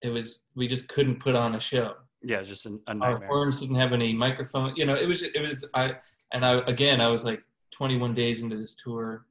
[0.02, 1.94] it was we just couldn't put on a show.
[2.22, 3.28] Yeah, just an, a Our nightmare.
[3.28, 4.74] horns didn't have any microphone.
[4.76, 5.94] You know, it was it was I
[6.32, 9.26] and I again I was like 21 days into this tour,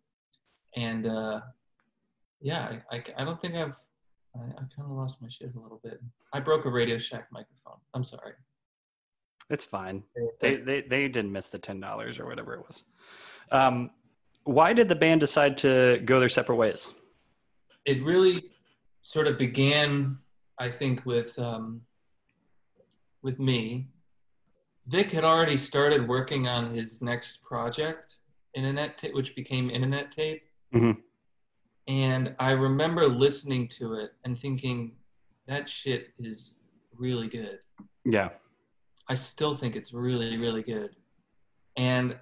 [0.75, 1.41] and uh,
[2.41, 3.75] yeah, I, I, I don't think I've
[4.35, 6.01] I, I kind of lost my shit a little bit.
[6.33, 7.79] I broke a Radio Shack microphone.
[7.93, 8.33] I'm sorry.
[9.49, 10.03] It's fine.
[10.41, 12.83] They, they they didn't miss the ten dollars or whatever it was.
[13.51, 13.91] Um,
[14.43, 16.93] why did the band decide to go their separate ways?
[17.87, 18.43] it really
[19.01, 20.17] sort of began,
[20.59, 21.81] I think, with um,
[23.27, 23.89] with me.
[24.87, 28.19] Vic had already started working on his next project,
[28.57, 30.43] Innanetape, which became Innanetape.
[30.73, 31.03] Mhm.
[31.89, 34.95] And I remember listening to it and thinking,
[35.45, 36.61] that shit is
[36.93, 37.59] really good.
[38.05, 38.29] Yeah,
[39.09, 40.95] I still think it's really, really good.
[41.75, 42.17] And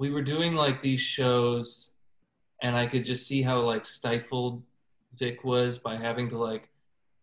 [0.00, 1.92] we were doing like these shows,
[2.60, 4.64] and I could just see how like stifled
[5.14, 6.68] Vic was by having to like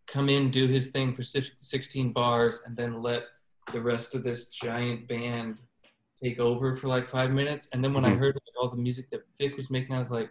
[0.07, 3.23] come in, do his thing for 16 bars, and then let
[3.71, 5.61] the rest of this giant band
[6.21, 7.67] take over for like five minutes.
[7.73, 8.13] And then when mm-hmm.
[8.13, 10.29] I heard like, all the music that Vic was making, I was like,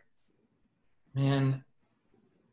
[1.15, 1.65] man,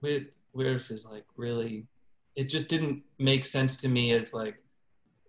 [0.01, 1.87] where's is like really?
[2.35, 4.55] It just didn't make sense to me as like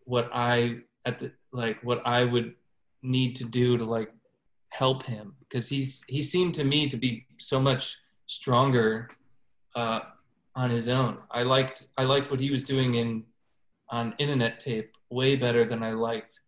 [0.05, 2.55] what I at the like what I would
[3.03, 4.13] need to do to like
[4.71, 9.09] help him because he's he seemed to me to be so much stronger
[9.75, 10.01] uh,
[10.55, 11.19] on his own.
[11.31, 13.25] I liked I liked what he was doing in
[13.91, 16.41] on innanetape way better than I liked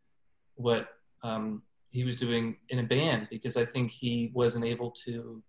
[0.54, 0.88] what
[1.22, 5.42] um, he was doing in a band because I think he wasn't able to,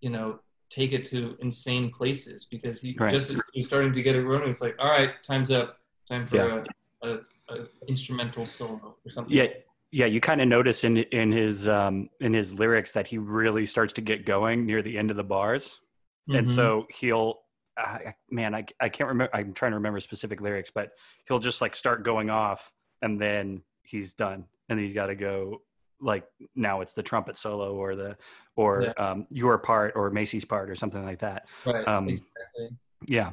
[0.00, 3.10] you know, take it to insane places because he right.
[3.10, 4.48] just he's starting to get it running.
[4.48, 6.64] It's like, all right, time's up, time for yeah.
[7.02, 7.18] a, a,
[7.48, 9.36] a, instrumental solo or something.
[9.36, 9.46] Yeah,
[9.90, 10.06] yeah.
[10.06, 13.94] You kind of notice in in his um, in his lyrics that he really starts
[13.94, 15.80] to get going near the end of the bars,
[16.28, 16.36] mm-hmm.
[16.36, 17.40] and so he'll.
[17.76, 19.34] Uh, man, I, I can't remember.
[19.34, 20.90] I'm trying to remember specific lyrics, but
[21.28, 22.72] he'll just like start going off,
[23.02, 25.62] and then he's done, and he's got to go
[26.00, 26.24] like
[26.54, 28.16] now it's the trumpet solo or the
[28.56, 28.92] or yeah.
[29.10, 31.46] um, your part or Macie's part or something like that.
[31.64, 31.86] Right.
[31.86, 32.68] Um, exactly.
[33.06, 33.32] Yeah.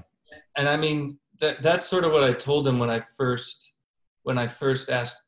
[0.56, 3.74] And I mean that that's sort of what I told him when I first
[4.24, 5.22] when I first asked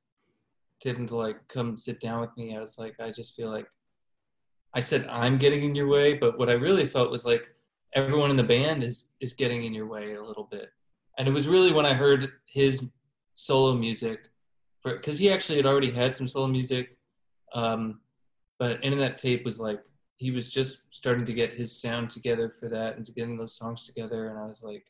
[0.83, 2.55] him to like come sit down with me.
[2.55, 3.67] I was like, I just feel like
[4.73, 7.49] I said I'm getting in your way, but what I really felt was like
[7.93, 10.69] everyone in the band is is getting in your way a little bit.
[11.17, 12.83] And it was really when I heard his
[13.33, 14.29] solo music,
[14.83, 16.97] because he actually had already had some solo music
[17.53, 17.99] um,
[18.59, 19.81] but that Tape was like
[20.17, 23.55] he was just starting to get his sound together for that and to getting those
[23.55, 24.85] songs together, and I was like,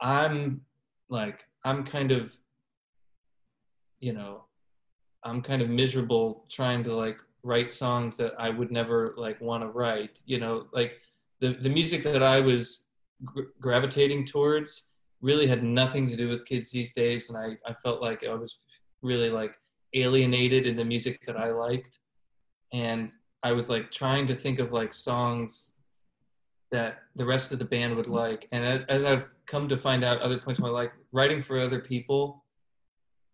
[0.00, 0.62] I'm
[1.08, 2.36] like I'm kind of,
[4.00, 4.44] you know,
[5.24, 9.62] I'm kind of miserable trying to like write songs that I would never like want
[9.62, 10.20] to write.
[10.24, 11.00] You know, like
[11.42, 12.86] the the music that I was
[13.60, 14.88] gravitating towards
[15.20, 18.34] really had nothing to do with kids these days, and I I felt like I
[18.34, 18.60] was
[19.02, 19.54] really like
[19.94, 21.98] alienated in the music that I liked.
[22.72, 23.12] And
[23.42, 25.72] I was like trying to think of like songs
[26.70, 28.48] that the rest of the band would like.
[28.52, 31.58] And as, as I've come to find out other points in my life, writing for
[31.58, 32.44] other people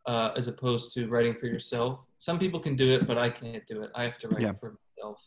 [0.07, 2.01] uh, as opposed to writing for yourself.
[2.17, 3.91] Some people can do it, but I can't do it.
[3.95, 4.53] I have to write yeah.
[4.55, 5.23] for myself.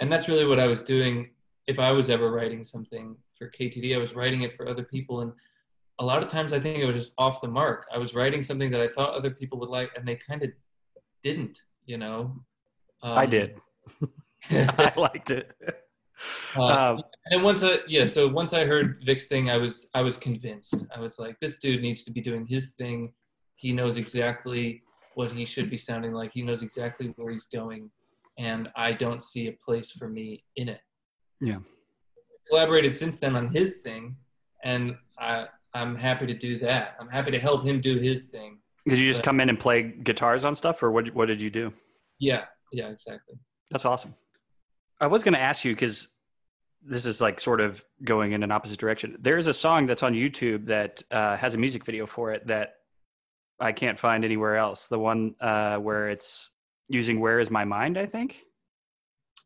[0.00, 1.30] And that's really what I was doing.
[1.70, 5.20] If I was ever writing something for KTD, I was writing it for other people.
[5.20, 5.32] And
[6.00, 7.86] a lot of times I think it was just off the mark.
[7.94, 10.50] I was writing something that I thought other people would like, and they kind of
[11.22, 11.58] didn't.
[11.86, 12.34] You know,
[13.02, 13.60] um, I did.
[14.50, 15.54] I liked it.
[16.56, 20.02] Uh, um, and once I yeah, so once I heard Vic's thing, I was I
[20.02, 20.86] was convinced.
[20.94, 23.12] I was like, this dude needs to be doing his thing.
[23.54, 24.82] He knows exactly
[25.14, 26.32] what he should be sounding like.
[26.32, 27.90] He knows exactly where he's going,
[28.38, 30.80] and I don't see a place for me in it.
[31.40, 31.58] Yeah.
[32.48, 34.16] Collaborated since then on his thing,
[34.64, 36.96] and I I'm happy to do that.
[37.00, 38.58] I'm happy to help him do his thing.
[38.86, 41.14] Did you just but, come in and play guitars on stuff, or what?
[41.14, 41.72] What did you do?
[42.18, 43.36] Yeah, yeah, exactly.
[43.70, 44.14] That's awesome.
[45.00, 46.08] I was going to ask you because
[46.82, 49.16] this is like sort of going in an opposite direction.
[49.20, 52.74] There's a song that's on YouTube that uh, has a music video for it that
[53.58, 54.88] I can't find anywhere else.
[54.88, 56.50] The one uh, where it's
[56.88, 58.40] using "Where Is My Mind," I think.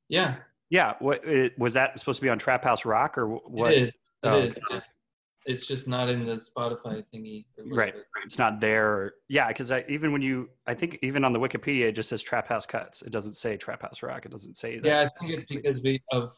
[0.08, 0.36] Yeah.
[0.74, 0.94] Yeah.
[0.98, 3.72] What it, was that supposed to be on Trap House Rock or what?
[3.72, 3.88] It is.
[3.90, 3.94] It
[4.24, 4.58] oh, is.
[4.70, 4.82] Okay
[5.46, 7.44] it's just not in the Spotify thingy.
[7.58, 7.94] Right.
[8.24, 9.14] It's not there.
[9.28, 12.48] yeah, because even when you, I think even on the Wikipedia, it just says Trap
[12.48, 13.02] House Cuts.
[13.02, 14.24] It doesn't say Trap House Rock.
[14.24, 14.86] It doesn't say that.
[14.86, 16.32] Yeah, I think it's because we, of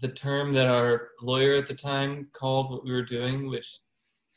[0.00, 3.78] the term that our lawyer at the time called what we were doing, which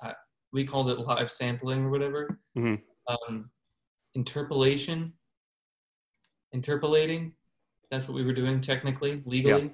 [0.03, 0.13] uh,
[0.53, 2.39] we called it live sampling or whatever.
[2.57, 2.75] Mm-hmm.
[3.13, 3.49] Um,
[4.13, 5.13] interpolation,
[6.53, 7.33] interpolating.
[7.95, 9.63] That's what we were doing technically, legally.
[9.63, 9.69] Yeah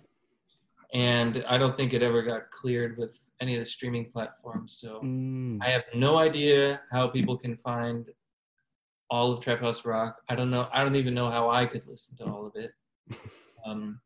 [0.94, 4.78] and I don't think it ever got cleared with any of the streaming platforms.
[4.80, 5.58] So mm.
[5.62, 8.10] I have no idea how people can find
[9.10, 10.18] all of Trap House Rock.
[10.28, 10.68] I don't know.
[10.74, 12.72] I don't even know how I could listen to all of it.
[13.64, 14.02] Um,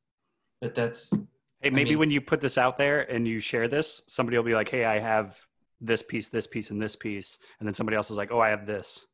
[0.60, 1.14] but that's.
[1.62, 4.36] Hey, maybe I mean, when you put this out there and you share this, somebody
[4.36, 5.40] will be like, "Hey, I have
[5.80, 8.50] this piece, this piece, and this piece," and then somebody else is like, "Oh, I
[8.50, 9.06] have this."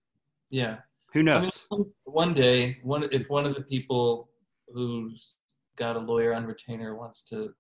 [0.50, 0.80] Yeah.
[1.14, 1.68] Who knows?
[1.72, 4.31] I mean, one day, one if one of the people
[4.74, 5.38] who's
[5.76, 7.54] got a lawyer on retainer wants to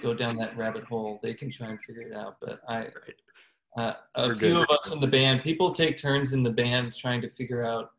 [0.00, 2.36] go down that rabbit hole, they can try and figure it out.
[2.40, 2.88] But I,
[3.76, 4.62] uh, a We're few good.
[4.62, 7.90] of us in the band, people take turns in the band trying to figure out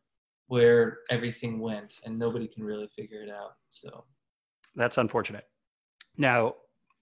[0.46, 3.54] where everything went, and nobody can really figure it out.
[3.70, 4.04] So
[4.74, 5.46] that's unfortunate.
[6.16, 6.54] Now,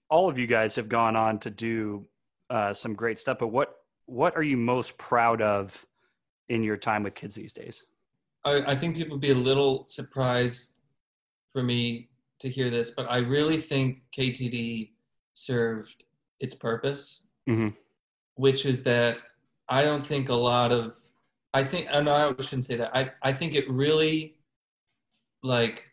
[0.09, 2.05] all of you guys have gone on to do
[2.49, 3.75] uh, some great stuff, but what
[4.05, 5.85] what are you most proud of
[6.49, 7.83] in your time with kids these days?
[8.43, 10.75] I, I think people would be a little surprised
[11.53, 14.91] for me to hear this, but I really think KTD
[15.33, 16.05] served
[16.39, 17.69] its purpose, hmm
[18.35, 19.19] which is that
[19.69, 20.95] I don't think a lot of
[21.53, 22.95] I think oh, no, I shouldn't say that.
[22.95, 24.37] I I think it really
[25.43, 25.91] like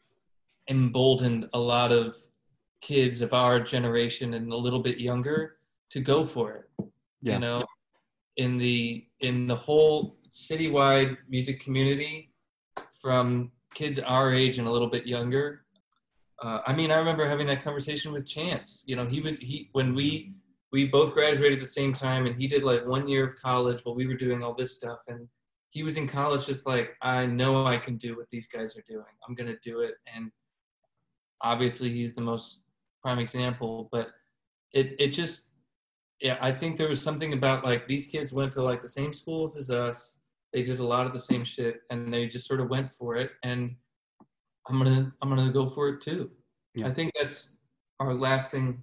[0.68, 2.16] emboldened a lot of
[2.80, 5.56] kids of our generation and a little bit younger
[5.90, 6.86] to go for it.
[7.20, 7.34] Yeah.
[7.34, 7.66] You know,
[8.36, 12.32] in the in the whole citywide music community,
[13.02, 15.64] from kids our age and a little bit younger.
[16.42, 18.84] Uh, I mean, I remember having that conversation with Chance.
[18.86, 20.32] You know, he was he when we
[20.72, 23.84] we both graduated at the same time, and he did like one year of college
[23.84, 25.28] while we were doing all this stuff, and
[25.70, 28.84] he was in college just like I know I can do what these guys are
[28.88, 29.04] doing.
[29.28, 30.30] I'm gonna do it, and
[31.42, 32.64] obviously he's the most
[33.02, 33.88] prime example.
[33.92, 34.08] But
[34.72, 35.50] it it just
[36.20, 39.12] yeah, I think there was something about like these kids went to like the same
[39.12, 40.18] schools as us.
[40.52, 43.16] They did a lot of the same shit, and they just sort of went for
[43.16, 43.30] it.
[43.42, 43.76] And
[44.68, 46.30] I'm gonna I'm gonna go for it too.
[46.74, 46.86] Yeah.
[46.86, 47.52] I think that's
[47.98, 48.82] our lasting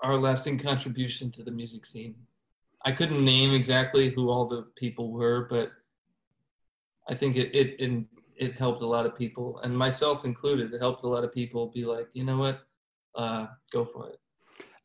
[0.00, 2.14] our lasting contribution to the music scene.
[2.84, 5.72] I couldn't name exactly who all the people were, but
[7.08, 8.04] I think it it it,
[8.36, 10.72] it helped a lot of people, and myself included.
[10.72, 12.60] It helped a lot of people be like, you know what,
[13.14, 14.18] uh, go for it.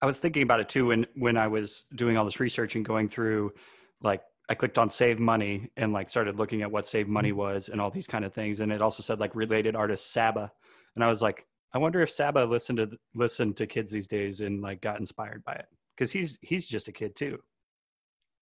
[0.02, 2.84] I was thinking about it too when when I was doing all this research and
[2.84, 3.54] going through
[4.02, 7.70] like I clicked on save money and like started looking at what save money was
[7.70, 10.52] and all these kind of things and it also said like related artist Saba
[10.96, 14.42] and I was like I wonder if Saba listened to listened to kids these days
[14.42, 15.68] and like got inspired by it
[15.98, 17.40] cuz he's he's just a kid too.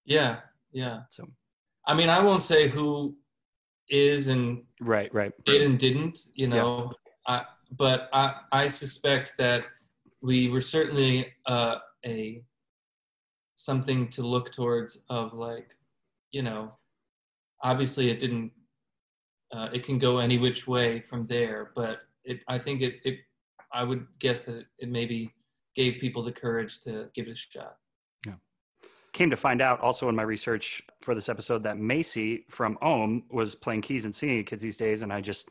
[0.05, 0.39] Yeah,
[0.71, 1.01] yeah.
[1.09, 1.27] So
[1.89, 3.15] I mean, I won't say who
[3.89, 5.33] is and right, right.
[5.45, 6.91] did and didn't, you know.
[7.25, 9.67] I, but I, I suspect that
[10.21, 12.43] we were certainly uh, a
[13.55, 15.75] something to look towards of like,
[16.31, 16.71] you know,
[17.61, 18.51] obviously it didn't.
[19.51, 22.41] Uh, it can go any which way from there, but it.
[22.47, 22.99] I think it.
[23.03, 23.19] it
[23.71, 25.33] I would guess that it maybe
[25.75, 27.75] gave people the courage to give it a shot.
[28.25, 28.33] Yeah.
[29.13, 33.23] Came to find out also in my research for this episode that Macie from Ohmme
[33.29, 35.49] was playing keys and singing Kids These Days, and I just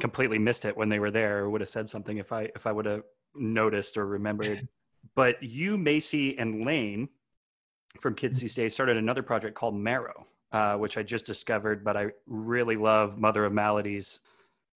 [0.00, 1.40] completely missed it when they were there.
[1.40, 3.02] Or would have said something if I if I would have
[3.34, 4.68] noticed or remembered.
[5.14, 7.10] But you, Macie, and Lane
[8.00, 11.84] from Kids These Days started another project called Marrow, uh, which I just discovered.
[11.84, 14.20] But I really love Mother of Maladies.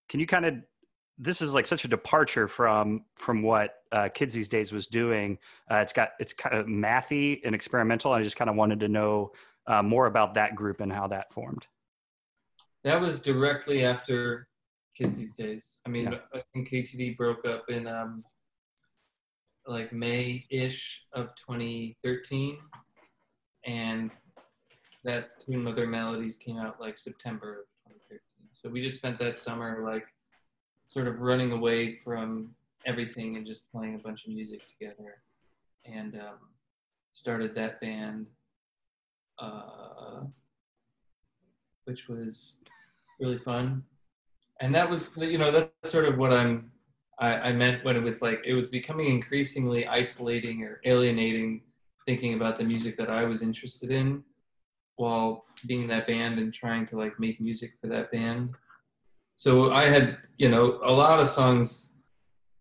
[0.08, 0.54] Can you kind of
[1.18, 5.38] this is like such a departure from from what uh, kids these days was doing.
[5.70, 8.12] Uh, it's got it's kind of mathy and experimental.
[8.12, 9.32] I just kind of wanted to know
[9.66, 11.66] uh, more about that group and how that formed.
[12.84, 14.48] That was directly after
[14.94, 15.78] Kids These Days.
[15.84, 16.18] I mean, Yeah.
[16.32, 18.24] I think KTD broke up in um,
[19.66, 22.58] like May ish of 2013,
[23.68, 24.12] and
[25.04, 28.20] that Tune Mother Melodies came out like September of 2013.
[28.50, 30.06] So we just spent that summer like
[30.86, 32.54] sort of running away from
[32.86, 35.22] everything and just playing a bunch of music together,
[35.84, 36.38] and um,
[37.12, 38.26] started that band.
[39.38, 40.24] Uh,
[41.84, 42.58] which was
[43.18, 43.82] really fun.
[44.60, 46.70] And that was, you know, that's sort of what I'm,
[47.18, 51.62] I, I meant when it was like, it was becoming increasingly isolating or alienating
[52.08, 54.24] thinking about the music that I was interested in
[54.96, 58.54] while being in that band and trying to like make music for that band.
[59.36, 61.92] So I had, you know, a lot of songs,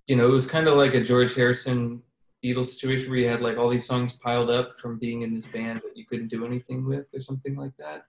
[0.06, 2.04] you know, it was kind of like a George Harrison
[2.44, 5.46] Beatles situation where you had like all these songs piled up from being in this
[5.46, 8.04] band that you couldn't do anything with or something like that.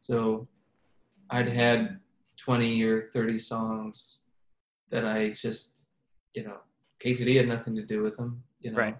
[0.00, 0.48] So
[1.30, 2.00] I'd had
[2.38, 4.18] 20 or 30 songs
[4.90, 5.84] that I just,
[6.34, 6.56] you know,
[7.04, 8.78] KTD had nothing to do with them, you know.
[8.78, 8.96] Right.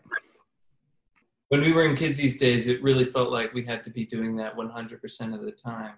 [1.51, 4.07] When we were in kids these days, it really felt like we had to be
[4.07, 5.95] doing that 100% of the time,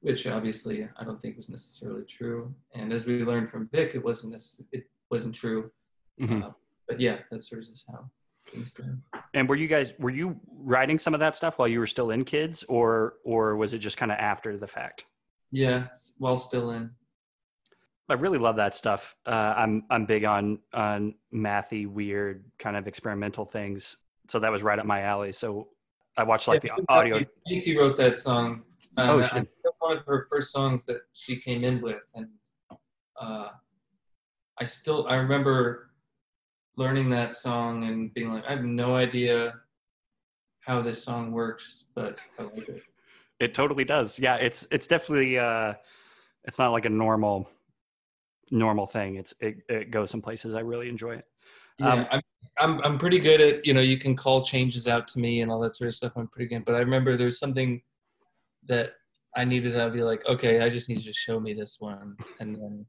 [0.00, 2.54] which obviously I don't think was necessarily true.
[2.74, 5.70] And as we learned from Vic, it wasn't it wasn't true.
[6.18, 6.42] Mhm.
[6.42, 6.50] Uh,
[6.88, 8.10] but yeah, that's sort of just how
[8.50, 8.84] things go.
[9.34, 12.10] And were you guys were you writing some of that stuff while you were still
[12.10, 15.04] in kids, or or was it just kind of after the fact?
[15.52, 16.92] Yeah, while still in.
[18.08, 19.14] I really love that stuff.
[19.26, 23.98] Uh, I'm I'm big on on mathy, weird, kind of experimental things.
[24.30, 25.32] So that was right up my alley.
[25.32, 25.68] So
[26.16, 27.20] I watched like Yeah, the audio.
[27.48, 28.62] Casey wrote that song.
[28.96, 32.28] Oh, Um, think that's one of her first songs that she came in with, and
[33.20, 33.50] uh,
[34.58, 35.90] I still I remember
[36.76, 39.54] learning that song and being like, I have no idea
[40.60, 42.82] how this song works, but I like it.
[43.40, 44.18] It totally does.
[44.18, 45.74] Yeah, it's it's definitely uh,
[46.44, 47.50] it's not like a normal
[48.50, 49.16] normal thing.
[49.16, 50.54] It's it, it goes some places.
[50.54, 51.24] I really enjoy it.
[51.80, 52.20] Yeah, Um, I'm,
[52.58, 55.50] I'm I'm pretty good at you know you can call changes out to me and
[55.50, 56.12] all that sort of stuff.
[56.16, 57.82] I'm pretty good, but I remember there's something
[58.68, 58.92] that
[59.36, 59.78] I needed.
[59.78, 62.86] I'd be like, okay, I just need you to show me this one, and then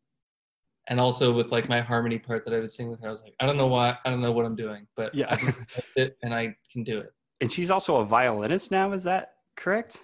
[0.88, 3.08] and also with like my harmony part that I would sing with her.
[3.08, 5.28] I was like, I don't know why, I don't know what I'm doing, but Yeah.
[5.30, 5.56] I
[5.96, 7.14] it and I can do it.
[7.40, 8.92] And she's also a violinist now.
[8.92, 10.00] Is that correct?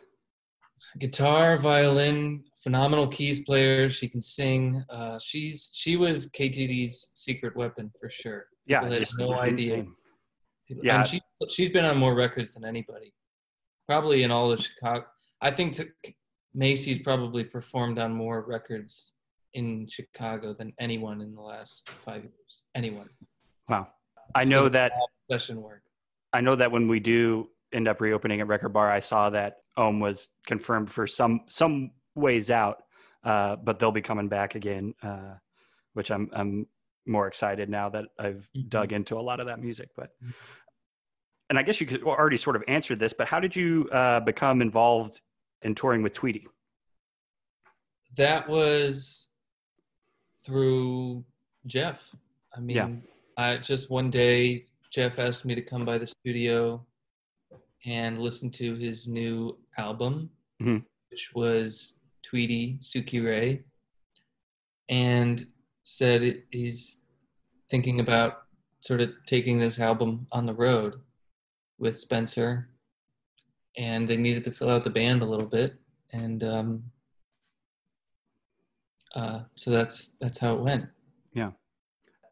[1.00, 3.90] Guitar, violin, phenomenal keys player.
[3.90, 4.84] She can sing.
[4.90, 8.46] Uh, she's she was KTD's secret weapon for sure.
[8.68, 9.86] Yeah, People just no idea.
[10.68, 10.98] People- Yeah.
[11.00, 13.14] and she she's been on more records than anybody,
[13.88, 15.06] probably in all of Chicago.
[15.42, 15.88] I think to,
[16.54, 19.14] Macie's probably performed on more records
[19.54, 22.64] in Chicago than anyone in the last five years.
[22.76, 23.10] Anyone.
[23.70, 23.88] Wow.
[24.36, 24.92] I know that
[25.32, 25.84] Session work.
[26.34, 29.58] I know that when we do end up reopening at Record Bar, I saw that
[29.78, 32.84] Ohmme was confirmed for some some ways out,
[33.24, 35.36] uh, but they'll be coming back again, uh,
[35.94, 36.68] which I'm I'm
[37.08, 38.70] more excited now that I've Mhm.
[38.70, 39.90] dug into a lot of that music.
[39.96, 40.34] But Mhm.
[41.50, 44.20] and I guess you could already sort of answered this, but how did you uh,
[44.22, 45.22] become involved
[45.62, 46.48] in touring with Tweedy?
[48.16, 49.30] That was
[50.44, 51.26] through
[51.66, 52.14] Jeff.
[52.56, 52.96] I mean, Yeah.
[53.38, 56.86] I just one day Jeff asked me to come by the studio
[57.86, 60.32] and listen to his new album,
[60.62, 60.86] Mhm.
[61.12, 63.64] which was Tweedy Sukierae,
[64.90, 65.46] and
[65.88, 67.04] said he's
[67.70, 68.44] thinking about
[68.82, 70.96] sort of taking this album on the road
[71.80, 72.70] with Spencer,
[73.78, 75.76] and they needed to fill out the band a little bit,
[76.12, 76.84] and um,
[79.16, 80.88] uh, so that's that's how it went.
[81.34, 81.52] Yeah,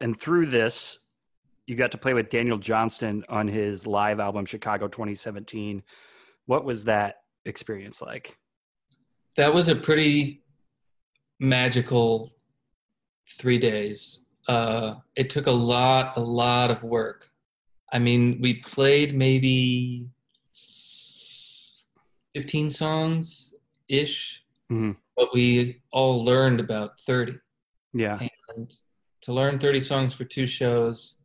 [0.02, 0.98] and through this,
[1.66, 5.82] you got to play with Daniel Johnston on his live album Chicago 2017.
[6.44, 8.36] What was that experience like?
[9.36, 10.42] That was a pretty
[11.40, 12.35] magical
[13.28, 14.20] three days.
[14.48, 17.30] Uh, it took a lot, a lot of work.
[17.92, 20.08] I mean, we played maybe
[22.34, 23.54] 15 songs
[23.88, 24.96] ish, Mhm.
[25.16, 27.38] but we all learned about 30.
[27.92, 28.18] Yeah.
[28.54, 28.72] And
[29.22, 31.16] to learn 30 songs for two shows,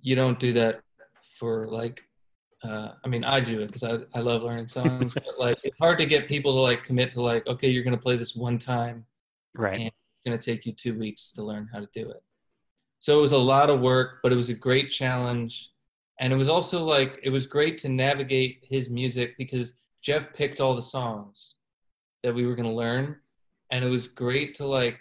[0.00, 0.82] you don't do that
[1.38, 2.04] for like,
[2.62, 5.78] uh, I mean, I do it because I, I love learning songs, but like, it's
[5.78, 8.34] hard to get people to like commit to like, okay, you're going to play this
[8.34, 9.04] one time
[9.56, 9.92] Right.
[10.24, 12.22] Going to take you two weeks to learn how to do it.
[13.00, 15.70] So it was a lot of work, but it was a great challenge.
[16.20, 20.60] And it was also like, it was great to navigate his music because Jeff picked
[20.60, 21.56] all the songs
[22.22, 23.16] that we were going to learn.
[23.70, 24.98] And it was great to like,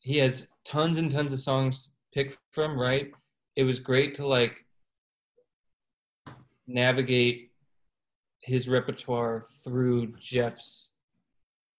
[0.00, 3.10] he has tons and tons of songs to pick from, right?
[3.54, 4.64] It was great to like
[6.66, 7.52] navigate
[8.40, 10.92] his repertoire through Jeff's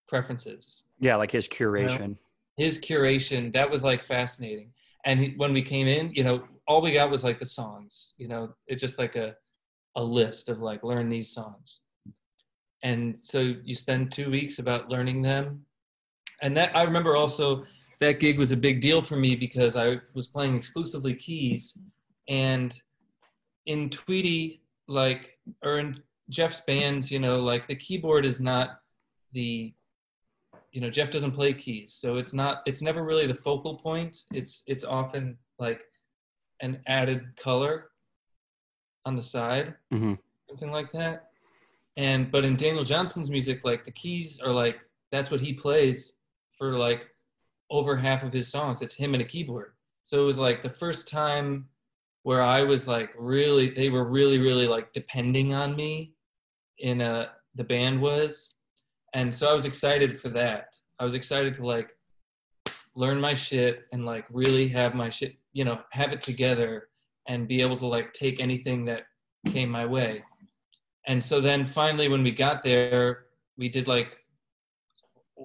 [0.07, 2.17] preferences Yeah, like his curation.
[2.57, 4.71] His curation that was like fascinating.
[5.05, 8.13] And he, when we came in you know all we got was like the songs
[8.17, 9.35] you know it just like a
[9.95, 11.79] a list of like learn these songs.
[12.83, 15.65] And so you spend two weeks about learning them.
[16.41, 17.65] And that i remember also
[17.99, 21.77] that gig was a big deal for me because i was playing exclusively keys.
[22.27, 22.79] And
[23.67, 28.79] in tweedy like or in jeff's bands you know like the keyboard is not
[29.33, 29.73] the
[30.77, 34.15] you know jeff doesn't play keys so it's not it's never really the focal point.
[34.31, 35.81] It's it's often like
[36.61, 37.89] an added color
[39.03, 40.13] on the side hmm
[40.47, 41.31] something like that.
[41.97, 44.77] And but in daniel johnston's music like the keys are like
[45.11, 46.19] that's what he plays
[46.59, 47.07] for like
[47.71, 48.83] over half of his songs.
[48.83, 49.71] It's him and a keyboard.
[50.03, 51.69] So it was like the first time
[52.21, 56.13] where i was like really they were really really like depending on me
[56.77, 58.56] in a the band was
[59.13, 60.77] and so i was excited for that.
[60.99, 61.91] I was excited to like
[62.95, 66.89] learn my shit and like really have my shit you know have it together
[67.27, 69.03] and be able to like take anything that
[69.47, 70.23] came my way.
[71.05, 73.25] And so then finally when we got there
[73.57, 74.17] we did like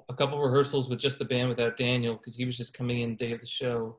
[0.09, 3.17] a couple rehearsals with just the band without daniel because he was just coming in
[3.17, 3.99] day of the show.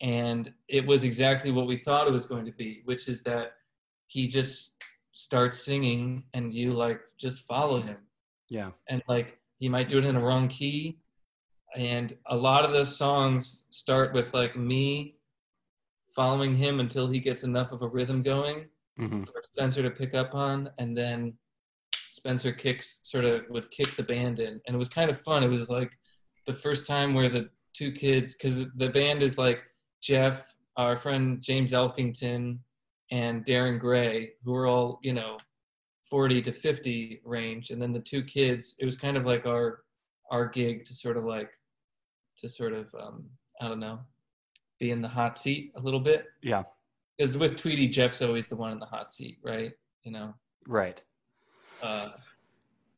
[0.00, 3.52] And it was exactly what we thought it was going to be which is that
[4.06, 4.76] he just
[5.12, 7.98] starts singing and you like just follow him
[8.50, 8.70] Yeah.
[8.88, 10.98] and like he might do it in the wrong key
[11.76, 15.16] and a lot of the songs start with like me
[16.14, 18.66] following him until he gets enough of a rhythm going
[18.98, 21.32] hmm for Spencer to pick up on, and then
[22.12, 25.42] Spencer kicks sort of would kick the band in, and it was kind of fun.
[25.42, 25.92] It was like
[26.46, 29.60] the first time where the two kids, because the band is like
[30.02, 32.58] Jeff, our friend James Elkington,
[33.10, 35.38] and Darin Gray, who are all you know,
[36.10, 38.76] forty to fifty range, and then the two kids.
[38.78, 39.82] It was kind of like our
[40.30, 41.50] our gig to sort of like
[42.38, 43.24] to sort of um,
[43.60, 44.00] I don't know,
[44.78, 46.62] be in the hot seat a little bit Yeah.
[47.18, 49.72] because with Tweedy, Jeff's always the one in the hot seat, right?
[50.04, 50.34] You know,
[50.66, 51.00] Right.
[51.82, 52.10] uh,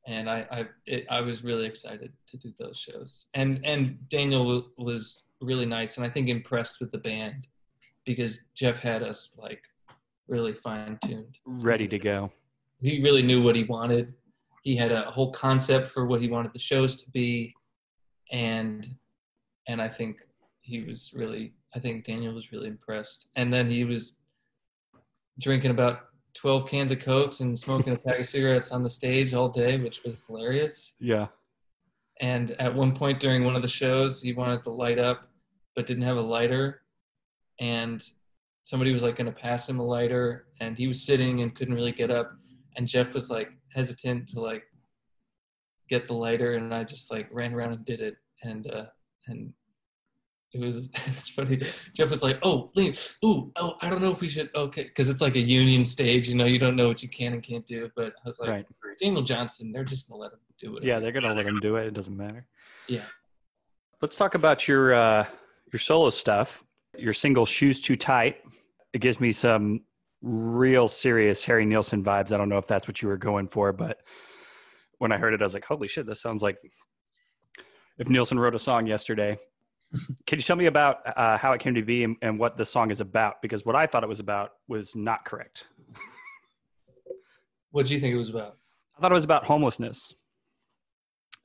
[0.07, 3.27] and I I, it, I was really excited to do those shows.
[3.35, 7.47] And and Daniel was really nice, and I think impressed with the band
[8.05, 9.63] because Jeff had us like
[10.29, 12.31] really fine tuned, ready to go.
[12.83, 14.13] He really knew what he wanted.
[14.63, 17.55] He had a whole concept for what he wanted the shows to be,
[18.31, 18.89] and
[19.69, 20.19] and I think
[20.61, 23.29] he was really I think Daniel was really impressed.
[23.37, 24.23] And then he was
[25.41, 26.01] drinking about
[26.35, 29.79] 12 cans of cokes and smoking a pack of cigarettes on the stage all day,
[29.79, 30.95] which was hilarious.
[30.99, 31.29] Yeah.
[32.21, 35.29] And at one point during one of the shows, he wanted to light up,
[35.75, 36.83] but didn't have a lighter.
[37.59, 38.03] And
[38.65, 41.75] somebody was like going to pass him a lighter, and he was sitting and couldn't
[41.75, 42.33] really get up.
[42.77, 44.65] And Jeff was like hesitant to like
[45.89, 48.17] get the lighter, and I just like ran around and did it.
[48.43, 48.87] And uh,
[49.27, 49.53] and
[50.53, 51.61] it was it's funny.
[51.95, 55.09] Jeff was like, "Oh, Liam, ooh, oh, I don't know if we should." Okay, because
[55.09, 57.67] it's like a union stage, you know, you don't know what you can and can't
[57.67, 57.91] do.
[57.97, 58.67] But I was like, Right.
[58.97, 60.85] Samuel Johnson, they're just gonna let him do it.
[60.85, 61.87] Yeah, they're gonna let him do it.
[61.87, 62.47] It doesn't matter.
[62.89, 63.05] Yeah.
[64.01, 65.27] Let's talk about your uh,
[65.73, 66.65] your solo stuff.
[66.99, 68.39] Your single "Shoes Too Tight."
[68.93, 69.81] It gives me some
[70.23, 72.33] real serious Harry Nilsson vibes.
[72.33, 73.99] I don't know if that's what you were going for, but
[74.99, 76.07] when I heard it, I was like, "Holy shit!
[76.07, 76.59] This sounds like
[77.99, 79.37] if Nielsen wrote a song yesterday."
[80.27, 82.65] Can you tell me about uh, how it came to be and, and what the
[82.65, 83.43] song is about?
[83.43, 85.67] Because what I thought it was about was not correct.
[87.73, 88.57] What do you think it was about?
[88.97, 90.15] I thought it was about homelessness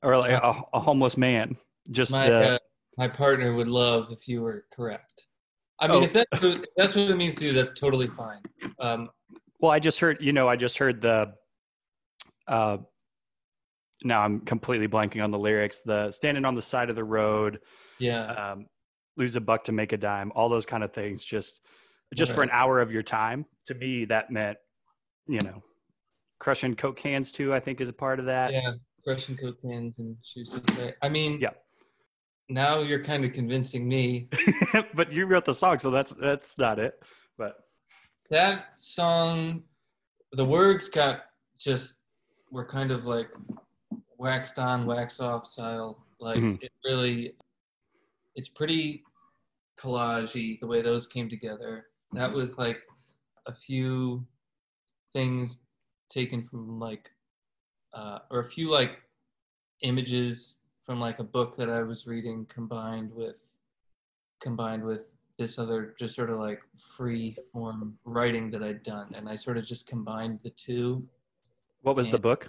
[0.02, 1.56] or like a, a homeless man.
[1.90, 2.58] Just My the, uh,
[2.96, 5.27] my partner would love if you were correct.
[5.80, 6.04] I mean, Oh.
[6.04, 8.40] if, that's what, if that's what it means to you, that's totally fine.
[8.78, 9.10] Um,
[9.60, 11.32] Well, I just heard, you know, I just heard the.
[12.46, 12.78] Uh,
[14.04, 15.80] now I'm completely blanking on the lyrics.
[15.84, 17.60] The standing on the side of the road,
[17.98, 18.66] yeah, um,
[19.16, 21.24] lose a buck to make a dime, all those kind of things.
[21.24, 21.60] Just,
[22.14, 23.44] just for an hour of your time.
[23.66, 24.56] To me, that meant,
[25.26, 25.62] you know,
[26.38, 27.52] crushing coke cans too.
[27.52, 28.52] I think is a part of that.
[28.52, 28.72] yeah,
[29.04, 30.54] crushing coke cans and shoes.
[31.02, 31.50] I mean, Yeah.
[32.48, 34.28] Now you're kind of convincing me
[34.94, 37.02] but you wrote the song, so that's that's not it.
[37.36, 37.56] But
[38.30, 39.62] that song
[40.32, 41.22] the words got
[41.58, 42.00] just
[42.50, 43.28] were kind of like
[44.18, 46.58] waxed on wax off style like Mhm.
[46.62, 47.34] it really
[48.34, 49.02] it's pretty
[49.78, 52.82] collagey the way those came together that was like
[53.46, 54.26] a few
[55.12, 55.58] things
[56.08, 57.10] taken from like
[57.94, 58.98] uh, or a few like
[59.82, 60.58] images
[60.88, 63.58] from like a book that i was reading combined with
[64.40, 66.60] combined with this other just sort of like
[66.96, 71.06] free form writing that I'd done, and I sort of just combined the two.
[71.82, 72.48] what was the book?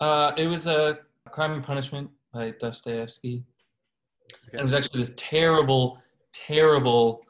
[0.00, 1.00] Uh, it was a
[1.30, 3.44] Crime and Punishment by Dostoevsky.
[4.52, 5.98] And it was actually this terrible,
[6.32, 7.22] terrible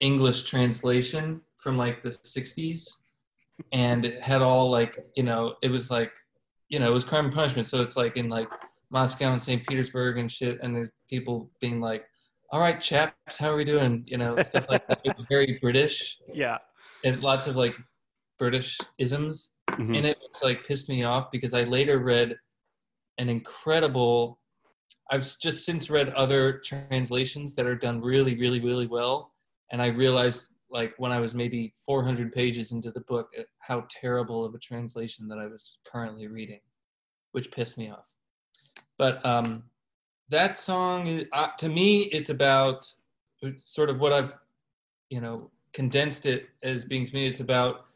[0.00, 2.86] English translation from like the '60s,
[3.72, 6.12] and it had all like you know it was like
[6.68, 8.48] you know it was Crime and Punishment, so it's like in like
[8.92, 9.66] Moscow and St.
[9.66, 12.04] Petersburg and shit, and there's people being like,
[12.50, 15.00] "All right, chaps, how are we doing?" You know, stuff like that.
[15.28, 16.18] Very British.
[16.32, 16.58] Yeah.
[17.04, 17.74] and lots of like
[18.38, 19.96] British isms Mhm.
[19.96, 22.38] in it, which like pissed me off because I later read
[23.18, 24.38] an incredible.
[25.10, 29.34] I've just since read other translations that are done really, really, really well,
[29.72, 33.84] and I realized like when I was maybe 400 pages into the book uh, how
[33.90, 36.60] terrible of a translation that I was currently reading,
[37.32, 38.06] which pissed me off.
[39.02, 39.64] But um,
[40.28, 42.86] that song, is, uh, to me, it's about
[43.64, 44.38] sort of what I've
[45.10, 47.86] you know condensed it as being to me it's about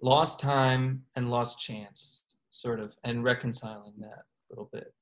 [0.00, 4.94] lost time and lost chance sort of and reconciling that a little bit.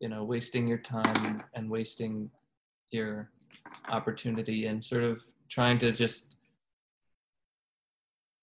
[0.00, 2.28] You know wasting your time and wasting
[2.90, 3.30] your
[3.88, 6.34] opportunity and sort of trying to just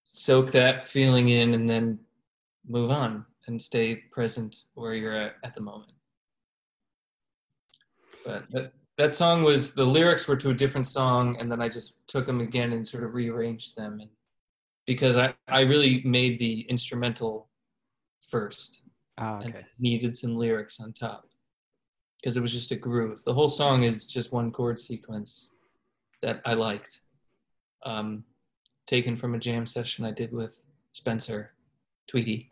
[0.06, 1.98] soak that feeling in and then
[2.66, 5.92] move on and stay present where you're at at the moment.
[8.24, 11.68] But that, that song was the lyrics were to a different song and then i
[11.68, 14.10] just took them again and sort of rearranged them and
[14.84, 17.48] because i i really made the instrumental
[18.26, 18.80] first.
[19.18, 21.26] Ah, and needed some lyrics on top.
[22.20, 23.24] Because it was just a groove.
[23.24, 25.52] The whole song is just one chord sequence
[26.22, 27.00] that i liked
[27.84, 28.24] um,
[28.86, 31.52] taken from a jam session i did with spencer
[32.08, 32.50] tweedy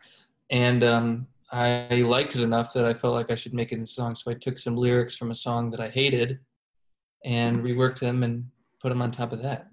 [0.49, 3.83] and um, I liked it enough that I felt like I should make it in
[3.83, 4.15] a song.
[4.15, 6.39] So I took some lyrics from a song that I hated
[7.23, 8.45] and reworked them and
[8.81, 9.67] put them on top of that.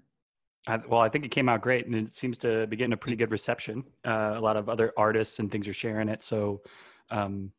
[0.67, 2.97] I, well, I think it came out great, and it seems to be getting a
[2.97, 3.83] pretty good reception.
[4.05, 6.23] Uh, a lot of other artists and things are sharing it.
[6.23, 6.61] So,
[7.09, 7.51] um,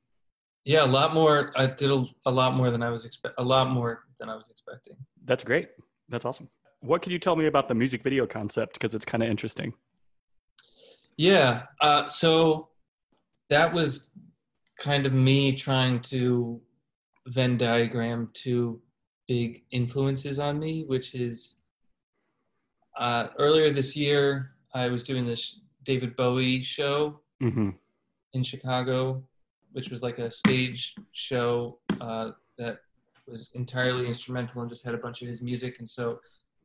[0.65, 1.53] Yeah, a lot more.
[1.55, 3.35] I did a, a lot more than I was expect.
[3.39, 4.97] A lot more than I was expecting.
[5.27, 5.69] that's great.
[6.09, 6.49] That's awesome.
[6.81, 8.75] What could you tell me about the music video concept?
[8.75, 9.75] Because it's kind of interesting.
[11.17, 11.65] Yeah.
[11.81, 12.71] Uh, so
[13.51, 14.11] that was
[14.81, 16.61] kind of me trying to
[17.27, 18.81] Venn diagram two
[19.27, 21.57] big influences on me, which is
[22.99, 27.71] uh, earlier this year, I was doing this David Bowie show hmm
[28.35, 29.23] in Chicago,
[29.73, 32.79] which was like a stage show uh, that
[33.29, 35.77] was entirely instrumental and just had a bunch of his music.
[35.79, 36.19] And so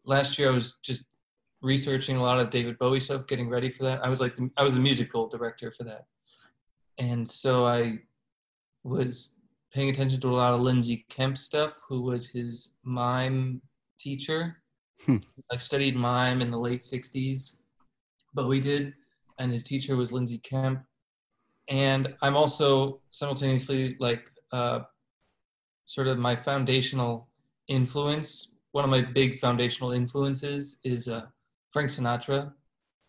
[0.03, 1.03] last year I was just
[1.61, 4.03] researching a lot of David Bowie stuff, getting ready for that.
[4.03, 6.05] I was like, the, I was the musical director for that.
[6.99, 7.99] And so I
[8.83, 9.37] was
[9.73, 13.61] paying attention to a lot of Lindsay Kemp stuff, who was his mime
[13.99, 14.57] teacher.
[15.05, 15.17] Hmm.
[15.51, 17.55] I studied mime in the late 60s,
[18.33, 18.93] but we did,
[19.39, 20.83] and his teacher was Lindsay Kemp.
[21.69, 24.81] And I'm also simultaneously like uh,
[25.85, 27.29] sort of my foundational
[27.67, 28.53] influence.
[28.71, 31.23] One of my big foundational influences is uh,
[31.71, 32.51] Frank Sinatra.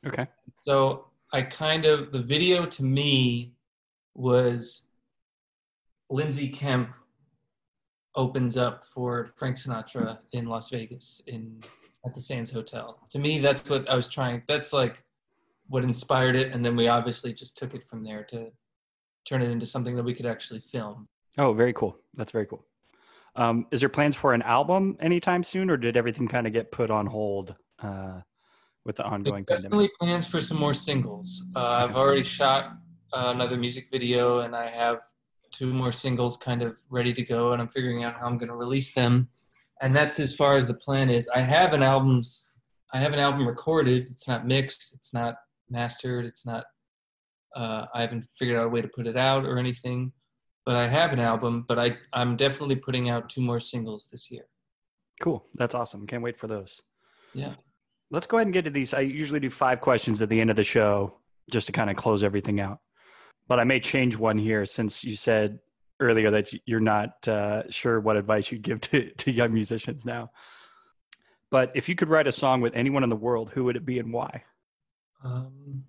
[0.07, 0.27] Okay.
[0.61, 3.55] So I kind of the video to me
[4.15, 4.89] was
[6.09, 6.95] Lindsay Kemp
[8.17, 11.63] opens up for Frank Sinatra in Las Vegas in
[12.05, 12.99] at the Sands Hotel.
[13.11, 14.43] To me, that's what I was trying.
[14.49, 15.05] That's like
[15.69, 18.51] what inspired it, and then we obviously just took it from there to
[19.25, 21.09] turn it into something that we could actually film.
[21.39, 21.97] Oh, very cool.
[22.15, 22.65] That's very cool.
[23.37, 26.73] Um, is there plans for an album anytime soon, or did everything kind of get
[26.73, 28.21] put on hold uh,
[28.85, 29.91] with the ongoing There's pandemic?
[29.91, 31.45] definitely plans for some more singles.
[31.55, 32.73] Uh, I've already shot
[33.13, 34.99] another music video, and I have
[35.53, 38.49] two more singles kind of ready to go, and I'm figuring out how I'm going
[38.49, 39.29] to release them.
[39.83, 41.29] And that's as far as the plan is.
[41.35, 42.53] I have an album's,
[42.93, 44.09] I have an album recorded.
[44.11, 44.95] It's not mixed.
[44.95, 45.37] It's not
[45.71, 46.27] mastered.
[46.27, 46.65] It's not.
[47.57, 50.13] Uh, I haven't figured out a way to put it out or anything,
[50.65, 51.65] but I have an album.
[51.67, 54.45] But I, I'm definitely putting out two more singles this year.
[55.21, 55.45] Cool.
[55.55, 56.07] That's awesome.
[56.07, 56.81] Can't wait for those.
[57.35, 57.55] Yeah.
[58.11, 58.93] Let's go ahead and get to these.
[58.93, 61.15] I usually do five questions at the end of the show
[61.51, 62.81] just to kind of close everything out.
[63.51, 65.59] But I may change one here since you said
[65.99, 70.31] earlier that you're not uh, sure what advice you'd give to, to young musicians now.
[71.51, 73.85] But if you could write a song with anyone in the world, who would it
[73.85, 74.45] be and why?
[75.25, 75.83] Um,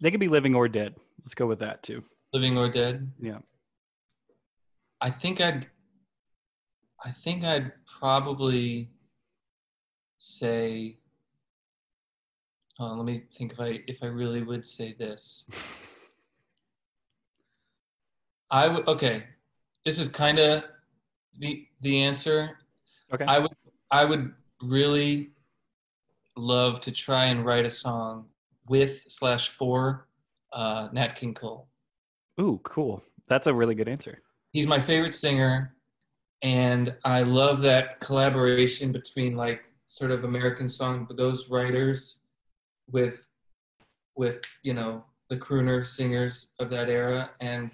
[0.00, 0.94] They could be living or dead.
[1.24, 2.04] Let's go with that too.
[2.32, 3.10] living or dead.
[3.20, 3.38] Yeah.
[5.00, 5.66] I think I'd
[7.04, 8.90] I think I'd probably
[10.18, 10.98] say
[12.80, 15.44] on, let me think if I if I really would say this.
[18.50, 19.24] I would okay.
[19.84, 20.64] This is kind of
[21.38, 22.58] the the answer.
[23.12, 23.24] Okay.
[23.26, 23.52] I would
[23.90, 25.32] I would really
[26.36, 28.26] love to try and write a song
[28.68, 30.06] with slash for
[30.52, 31.68] uh, Nat King Cole.
[32.40, 33.02] Ooh, cool.
[33.28, 34.22] That's a really good answer.
[34.52, 35.74] he's my favorite singer
[36.42, 42.20] and i love that collaboration between like sort of american song those writers
[42.90, 43.28] with
[44.16, 47.70] with you know the crooner singers of that era and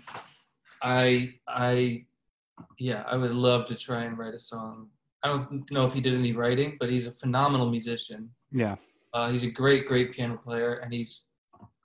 [0.82, 2.04] i i
[2.78, 4.88] yeah i would love to try and write a song
[5.22, 8.76] i don't know if he did any writing but he's a phenomenal musician Yeah.
[9.12, 11.24] uh, he's a great great piano player and he's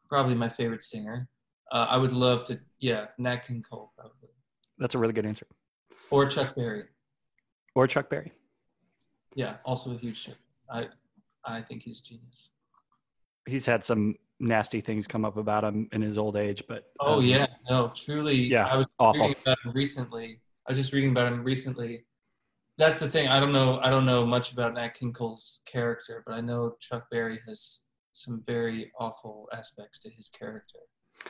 [0.09, 1.27] probably my favorite singer
[1.71, 4.29] uh, i would love to yeah nat king cole probably
[4.79, 5.47] That's a really good answer.
[6.11, 6.83] or Chuck Berry.
[7.75, 8.31] Or Chuck Berry.
[9.35, 10.29] Yeah, also a huge.
[10.69, 10.87] I
[11.43, 12.39] I think he's genius.
[13.47, 17.15] He's had some nasty things come up about him in his old age, but Oh
[17.15, 18.35] um, yeah, no, truly.
[18.35, 19.21] Yeah, I was awful.
[19.21, 20.41] reading about him recently.
[20.67, 22.05] I was just reading about him recently.
[22.77, 23.27] That's the thing.
[23.27, 23.79] I don't know.
[23.81, 27.81] I don't know much about Nat King Cole's character, but I know Chuck Berry has
[28.13, 30.79] some very awful aspects to his character.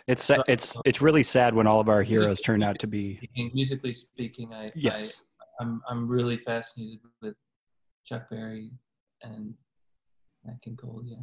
[0.08, 3.18] It's sa- it's it's really sad when all of our heroes turn out to be
[3.18, 5.22] Speaking, musically speaking, I, yes.
[5.40, 7.36] I I'm I'm really fascinated with
[8.06, 8.72] Chuck Berry
[9.22, 9.54] and
[10.44, 11.02] Nat King Cole.
[11.06, 11.18] Yeah.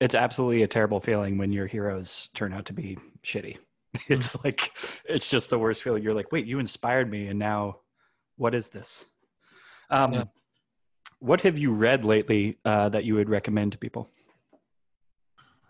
[0.00, 3.58] It's absolutely a terrible feeling when your heroes turn out to be shitty.
[4.08, 4.72] It's like
[5.04, 6.02] it's just the worst feeling.
[6.02, 7.80] You're like, wait, you inspired me, and now
[8.36, 9.04] what is this?
[9.90, 10.24] Um, Yeah.
[11.18, 14.08] What have you read lately uh, that you would recommend to people?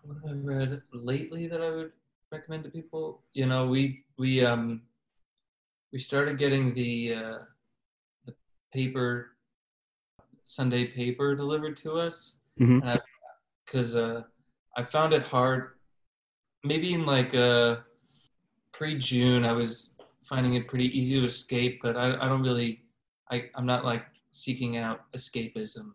[0.05, 1.93] what have I read lately that I would
[2.31, 3.23] recommend to people?
[3.35, 4.83] You know, we we um
[5.93, 7.39] we started getting the uh,
[8.27, 8.35] the
[8.73, 9.37] paper
[10.45, 12.81] Sunday paper delivered to us, Mhm.
[12.83, 12.99] and I
[13.73, 14.23] because uh,
[14.77, 15.71] I found it hard.
[16.65, 17.77] Maybe in like uh,
[18.73, 19.95] pre June, I was
[20.25, 22.83] finding it pretty easy to escape, but I I don't really
[23.31, 25.93] I I'm not like seeking out escapism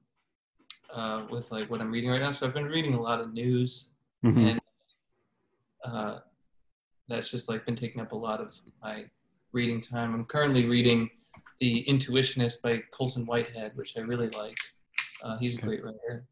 [0.94, 2.32] uh, with like what I'm reading right now.
[2.32, 3.90] So I've been reading a lot of news
[4.26, 4.44] Mhm.
[4.50, 4.62] and
[5.86, 6.20] uh,
[7.08, 9.06] that's just like been taking up a lot of my
[9.54, 10.14] reading time.
[10.14, 11.10] I'm currently reading
[11.60, 14.58] The Intuitionist by Colson Whitehead, which I really like.
[15.24, 16.26] Uh, he's a great writer.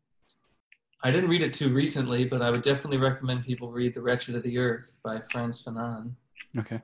[1.06, 4.34] I didn't read it too recently, but I would definitely recommend people read The Wretched
[4.34, 6.14] of the Earth by Frantz Fanon.
[6.58, 6.82] Okay.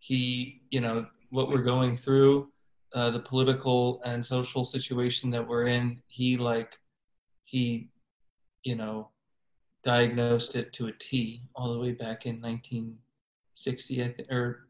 [0.00, 2.50] He, you know, what we're going through,
[2.92, 6.78] uh, the political and social situation that we're in, he like,
[7.44, 7.88] he,
[8.64, 9.08] you know,
[9.82, 14.68] diagnosed it to a T all the way back in 1960, I think, or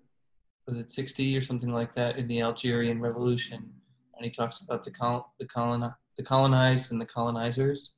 [0.68, 3.72] was it 60 or something like that in the Algerian Revolution.
[4.14, 7.94] And he talks about the, col- the, colon- the colonized and the colonizers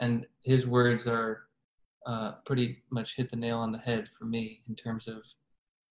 [0.00, 1.44] and his words are
[2.06, 5.22] uh, pretty much hit the nail on the head for me in terms of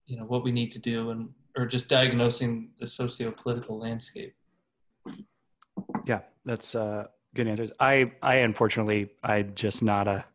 [0.05, 4.35] you know what we need to do and or just diagnosing the socio-political landscape.
[6.05, 7.71] Yeah that's uh, good answers.
[7.79, 10.25] I i unfortunately i just not a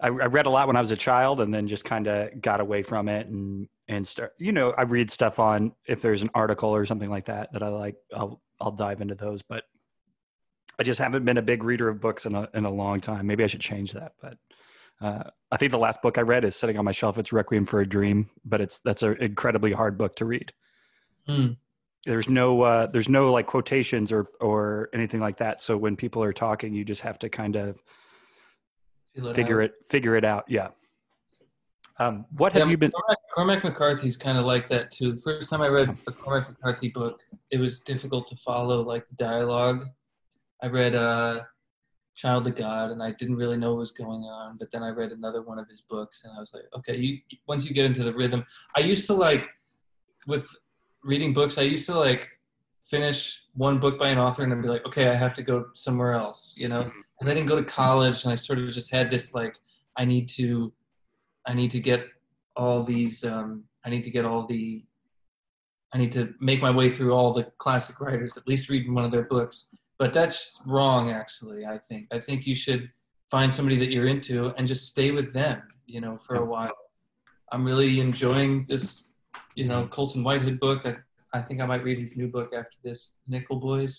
[0.00, 2.40] I, I read a lot when i was a child and then just kind of
[2.40, 6.22] got away from it and and start you know i read stuff on if there's
[6.22, 9.64] an article or something like that that i like i'll i'll dive into those but
[10.78, 13.26] I just haven't been a big reader of books in a in a long time.
[13.26, 14.12] Maybe I should change that.
[14.20, 14.38] But
[15.00, 17.18] uh, I think the last book I read is sitting on my shelf.
[17.18, 20.52] It's Requiem for a Dream, but it's that's an incredibly hard book to read.
[21.28, 21.56] Mm.
[22.04, 25.60] There's no uh, there's no like quotations or or anything like that.
[25.60, 27.78] So when people are talking, you just have to kind of
[29.14, 29.70] it figure out.
[29.70, 30.44] it figure it out.
[30.48, 30.68] Yeah.
[31.98, 32.90] Um, what have yeah, you been?
[32.90, 35.12] Cormac, Cormac McCarthy's kind of like that too.
[35.12, 37.20] The first time I read a Cormac McCarthy book,
[37.50, 39.86] it was difficult to follow like the dialogue
[40.62, 41.40] I read uh,
[42.14, 44.56] Child of God, and I didn't really know what was going on.
[44.56, 47.18] But then I read another one of his books, and I was like, okay, you
[47.46, 48.44] once you get into the rhythm.
[48.76, 49.48] I used to like
[50.26, 50.48] with
[51.02, 51.58] reading books.
[51.58, 52.28] I used to like
[52.88, 55.66] finish one book by an author and I'd be like, okay, I have to go
[55.74, 56.82] somewhere else, you know.
[56.82, 57.00] Mm-hmm.
[57.20, 59.58] And I didn't go to college, and I sort of just had this like,
[59.96, 60.72] I need to,
[61.46, 62.06] I need to get
[62.56, 64.84] all these, um, I need to get all the,
[65.92, 69.04] I need to make my way through all the classic writers, at least read one
[69.04, 69.66] of their books
[70.04, 72.02] but that's wrong actually i think.
[72.12, 72.90] I think you should
[73.30, 76.76] find somebody that you're into and just stay with them you know for a while.
[77.52, 79.08] I'm really enjoying this
[79.54, 80.80] you know colson whitehead book.
[80.84, 80.94] I,
[81.32, 83.00] I think i might read his new book after this
[83.32, 83.94] nickel boys.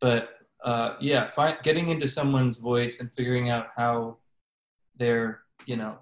[0.00, 0.22] But
[0.70, 4.16] uh, yeah find, getting into someone's voice and figuring out how
[5.02, 5.20] their
[5.66, 5.98] you know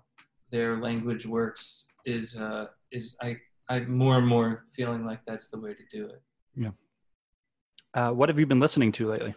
[0.55, 3.31] their language works is uh, is i
[3.69, 6.23] i'm more and more feeling like that's the way to do it.
[6.55, 6.75] Yeah
[7.95, 9.35] uh, what have you been listening to lately?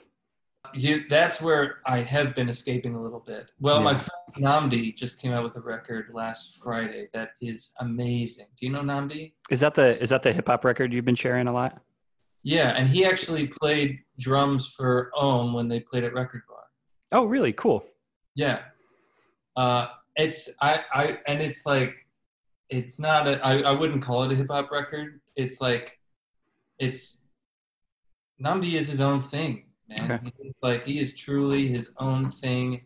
[0.73, 3.51] You, that's where I have been escaping a little bit.
[3.59, 3.83] Well, yeah.
[3.83, 8.47] my friend Nnamdi just came out with a record last Friday that is amazing.
[8.59, 9.33] Do you know Nnamdi?
[9.49, 11.81] Is that the is that the hip hop record you've been sharing a lot?
[12.43, 16.63] Yeah, and he actually played drums for Ohmme when they played at Record Bar.
[17.11, 17.53] Oh, really?
[17.53, 17.83] Cool.
[18.35, 18.59] Yeah.
[19.55, 21.95] Uh, it's I I and it's like
[22.69, 25.21] it's not a I, I wouldn't call it a hip hop record.
[25.35, 25.99] It's like
[26.79, 27.26] it's
[28.41, 30.11] Nnamdi is his own thing, man.
[30.11, 30.33] Okay.
[30.41, 32.85] He's like he is truly his own thing.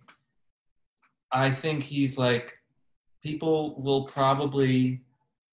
[1.31, 2.53] I think he's like
[3.23, 5.03] people will probably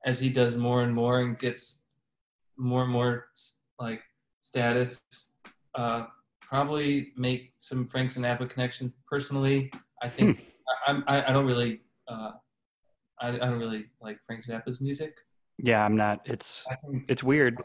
[0.05, 1.84] as he does more and more and gets
[2.57, 3.28] more and more
[3.78, 4.03] like
[4.40, 5.03] status
[5.74, 6.07] uh,
[6.40, 9.70] probably make some Frank Zappa connections personally.
[10.03, 10.38] I think
[10.86, 11.03] hmm.
[11.07, 12.32] I, I, I don't really uh,
[13.20, 15.16] I, I don't really like Frank Zappa's music.
[15.59, 16.20] Yeah, I'm not.
[16.24, 16.64] It's
[17.09, 17.59] it's weird.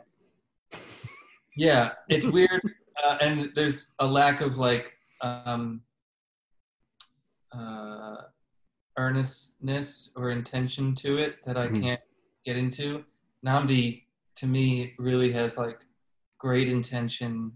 [1.58, 2.62] Yeah, it's weird,
[3.04, 5.82] uh, and there's a lack of like um,
[7.52, 8.16] uh,
[8.98, 11.82] earnestness or intention to it that I mm-hmm.
[11.82, 12.02] can't
[12.46, 13.04] get into.
[13.46, 14.04] Nnamdi,
[14.36, 15.80] to me, really has like
[16.38, 17.52] great intention,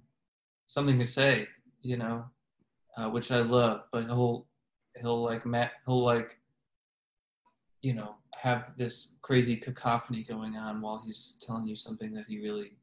[0.65, 1.47] something to say,
[1.81, 2.25] you know,
[2.97, 3.85] uh, which I love.
[3.91, 4.47] But he'll
[4.99, 5.43] he'll like
[5.85, 6.37] he'll like
[7.81, 12.39] you know have this crazy cacophony going on while he's telling you something that he
[12.39, 12.73] really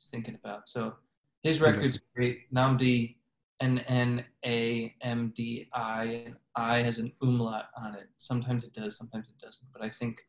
[0.00, 0.68] thinking about.
[0.68, 0.94] So
[1.42, 2.20] his record's mm-hmm.
[2.20, 2.52] great.
[2.52, 3.16] Nnamdi,
[3.60, 8.08] N N A M D I, and I has an umlaut on it.
[8.18, 9.66] Sometimes it does, sometimes it doesn't.
[9.72, 10.20] But I think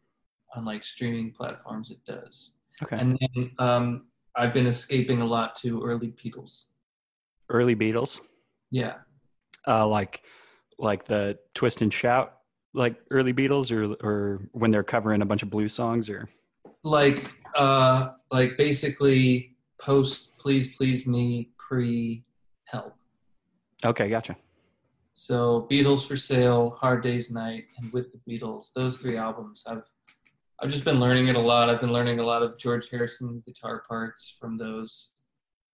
[0.55, 2.53] on like streaming platforms, it does.
[2.83, 2.97] Okay.
[2.97, 4.05] And then um,
[4.35, 6.65] I've been escaping a lot to early Beatles.
[7.49, 8.19] Early Beatles.
[8.71, 8.95] Yeah.
[9.67, 10.23] Uh, like,
[10.77, 12.37] like the twist and shout,
[12.73, 16.27] like early Beatles, or or when they're covering a bunch of blues songs, or
[16.83, 22.23] like, uh, like basically post please please me pre
[22.65, 22.93] help
[23.83, 24.35] okay gotcha.
[25.17, 29.83] So beatles for sale hard days night and with the beatles those three albums i've
[30.61, 31.69] i've just been learning it a lot.
[31.69, 35.13] I've been learning a lot of george harrison guitar parts from those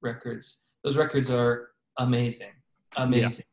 [0.02, 0.62] records.
[0.84, 2.54] Those records are amazing
[2.98, 3.46] amazing.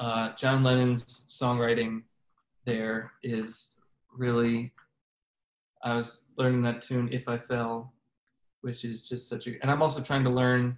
[0.00, 0.06] Yeah.
[0.06, 2.02] uh, john lennon's songwriting
[2.64, 3.76] there is
[4.12, 4.72] really
[5.84, 7.92] i was learning that tune if i fell
[8.62, 10.76] which is just such a and i'm also trying to learn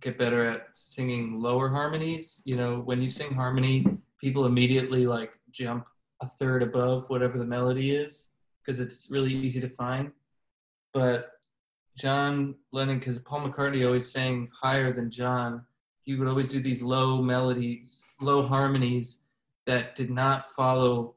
[0.00, 2.42] get better at singing lower harmonies.
[2.44, 3.86] You know, when you sing harmony,
[4.20, 5.86] people immediately like jump
[6.20, 8.28] a third above whatever the melody is
[8.60, 10.12] because it's really easy to find.
[10.92, 11.32] But
[11.96, 15.64] John Lennon, because Paul McCartney always sang higher than John,
[16.02, 19.18] he would always do these low melodies, low harmonies
[19.66, 21.14] that did not follow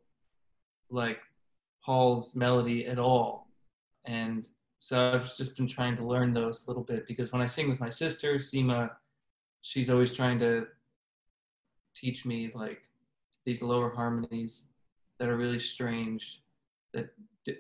[0.90, 1.20] like
[1.84, 3.48] Paul's melody at all.
[4.06, 4.48] And
[4.84, 7.70] so I've just been trying to learn those a little bit because when I sing
[7.70, 8.90] with my sister, Sima,
[9.62, 10.66] she's always trying to
[11.96, 12.82] teach me like
[13.46, 14.70] these lower harmonies
[15.20, 16.42] that are really strange
[16.96, 17.10] that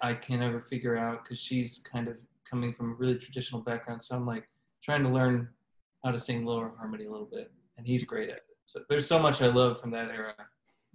[0.01, 2.15] I can't ever figure out because she's kind of
[2.49, 4.01] coming from a really traditional background.
[4.01, 4.49] So I'm like
[4.81, 5.47] trying to learn
[6.03, 8.57] how to sing lower harmony a little bit, and he's great at it.
[8.65, 10.33] So there's so much I love from that era,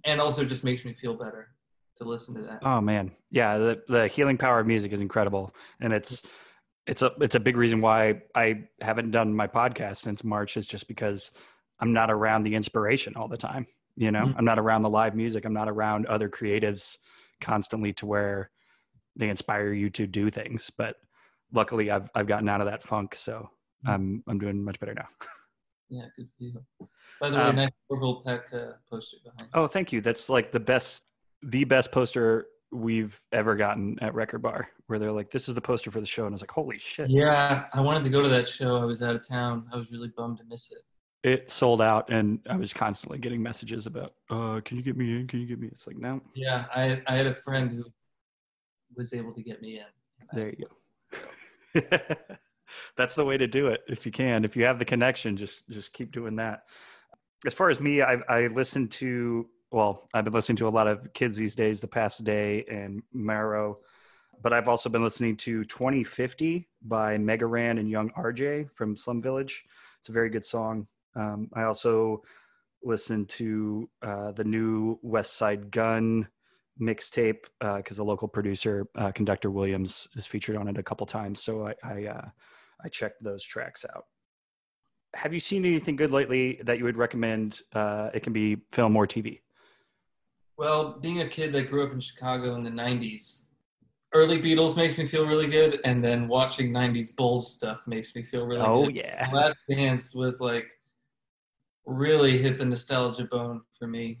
[0.03, 1.51] and also just makes me feel better
[1.97, 2.59] to listen to that.
[2.63, 6.21] Oh man, yeah, the the healing power of music is incredible, and it's
[6.85, 10.67] it's a it's a big reason why I haven't done my podcast since March is
[10.67, 11.31] just because
[11.79, 13.67] I'm not around the inspiration all the time.
[13.95, 14.37] You know, mm-hmm.
[14.37, 15.45] I'm not around the live music.
[15.45, 16.97] I'm not around other creatives
[17.41, 18.51] constantly to where
[19.15, 20.71] they inspire you to do things.
[20.75, 20.95] But
[21.51, 23.89] luckily, I've I've gotten out of that funk, so mm-hmm.
[23.89, 25.07] I'm I'm doing much better now.
[25.89, 26.65] Yeah, good you.
[27.21, 29.49] By the way, um, nice Orville Peck uh, poster behind.
[29.53, 30.01] Oh, thank you.
[30.01, 31.05] That's like the best
[31.43, 35.61] the best poster we've ever gotten at Record Bar, where they're like, "This is the
[35.61, 38.21] poster for the show," and I was like, "Holy shit!" Yeah, I wanted to go
[38.21, 38.77] to that show.
[38.77, 39.67] I was out of town.
[39.71, 40.83] I was really bummed to miss it.
[41.23, 45.15] It sold out, and I was constantly getting messages about, uh, "Can you get me
[45.15, 45.27] in?
[45.27, 46.21] Can you get me?" It's like, no.
[46.35, 47.85] Yeah, I I had a friend who
[48.95, 49.85] was able to get me in.
[50.33, 50.71] There you go.
[52.97, 54.43] That's the way to do it if you can.
[54.43, 56.63] If you have the connection, just just keep doing that.
[57.45, 60.87] As far as me, I I listened to well, I've been listening to a lot
[60.87, 63.79] of kids these days, The Past Day and Marrow,
[64.41, 69.21] but I've also been listening to 2050 by Mega Ran and Young RJ from Slum
[69.21, 69.65] Village.
[69.99, 70.87] It's a very good song.
[71.15, 72.23] Um, I also
[72.83, 76.27] listened to uh, the new Westside Gunn
[76.79, 81.07] mixtape because uh, the local producer, uh, Conductor Williams, is featured on it a couple
[81.07, 81.41] times.
[81.41, 82.25] So I I, uh,
[82.83, 84.05] I checked those tracks out
[85.13, 87.61] have you seen anything good lately that you would recommend?
[87.73, 89.39] Uh, it can be film or TV.
[90.57, 93.45] Well, being a kid that grew up in Chicago in the 90s,
[94.13, 98.23] early Beatles makes me feel really good, and then watching 90s Bulls stuff makes me
[98.23, 98.87] feel really oh, good.
[98.87, 99.29] Oh, yeah.
[99.31, 100.65] Last Dance was like
[101.85, 104.19] really hit the nostalgia bone for me.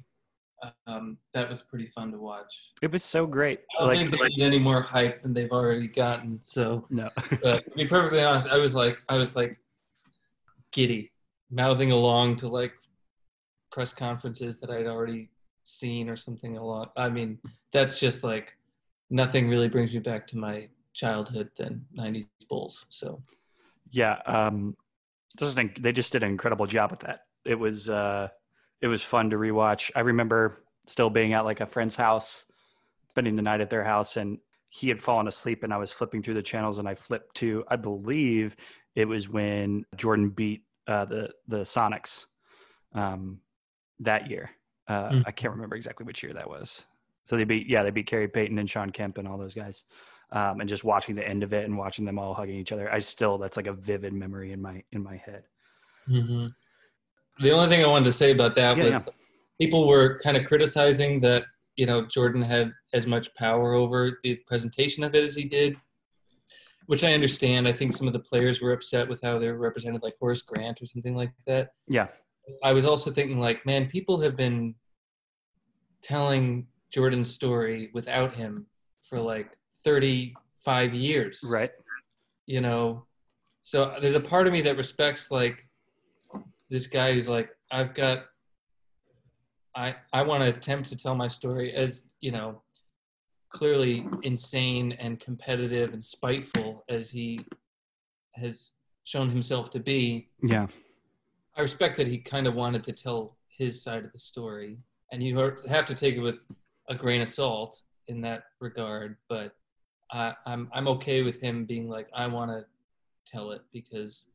[0.87, 2.71] Um, that was pretty fun to watch.
[2.81, 3.61] It was so great.
[3.75, 6.39] I don't like, think they like, need any more hype than they've already gotten.
[6.43, 7.09] So no.
[7.43, 9.57] but to be perfectly honest, I was like I was like
[10.71, 11.11] giddy,
[11.51, 12.73] mouthing along to like
[13.71, 15.29] press conferences that I'd already
[15.67, 16.87] scene or something along.
[16.95, 17.39] I mean,
[17.71, 18.55] that's just like
[19.09, 22.85] nothing really brings me back to my childhood than 90s Bulls.
[22.89, 23.21] So,
[23.91, 24.75] yeah, um,
[25.79, 27.21] they just did an incredible job with that.
[27.45, 28.29] It was uh,
[28.81, 29.91] it was fun to rewatch.
[29.95, 32.45] I remember still being at like a friend's house,
[33.09, 34.39] spending the night at their house, and
[34.69, 37.63] he had fallen asleep, and I was flipping through the channels, and I flipped to
[37.67, 38.55] I believe
[38.95, 42.25] it was when Jordan beat uh, the the Sonics
[42.93, 43.39] um,
[43.99, 44.51] that year
[44.87, 45.23] uh, mm.
[45.25, 46.83] I can't remember exactly which year that was.
[47.25, 49.83] So they beat, yeah, they beat Gary Payton and Shawn Kemp and all those guys.
[50.31, 52.91] Um, and just watching the end of it and watching them all hugging each other,
[52.91, 55.43] I still that's like a vivid memory in my in my head.
[56.09, 56.47] Mm-hmm.
[57.39, 59.13] The only thing I wanted to say about that yeah, was yeah.
[59.59, 61.45] people were kind of criticizing that
[61.77, 65.77] you know Jordan had as much power over the presentation of it as he did,
[66.87, 67.65] which I understand.
[67.65, 70.41] I think some of the players were upset with how they were represented, like Horace
[70.41, 71.69] Grant or something like that.
[71.87, 72.07] Yeah.
[72.63, 74.75] I was also thinking like, man, people have been
[76.01, 78.65] telling Jordan's story without him
[79.01, 79.49] for like
[79.83, 81.43] 35 years.
[81.49, 81.71] Right.
[82.45, 83.05] You know,
[83.61, 85.67] so there's a part of me that respects like
[86.69, 88.25] this guy who's like, I've got,
[89.75, 92.61] I, I want to attempt to tell my story as, you know,
[93.49, 97.39] clearly insane and competitive and spiteful as he
[98.35, 100.29] has shown himself to be.
[100.41, 100.67] Yeah.
[101.57, 104.77] I respect that he kind of wanted to tell his side of the story,
[105.11, 106.45] and you have to take it with
[106.87, 109.17] a grain of salt in that regard.
[109.27, 109.55] But
[110.11, 112.65] I, I'm I'm okay with him being like, I want to
[113.25, 114.25] tell it because,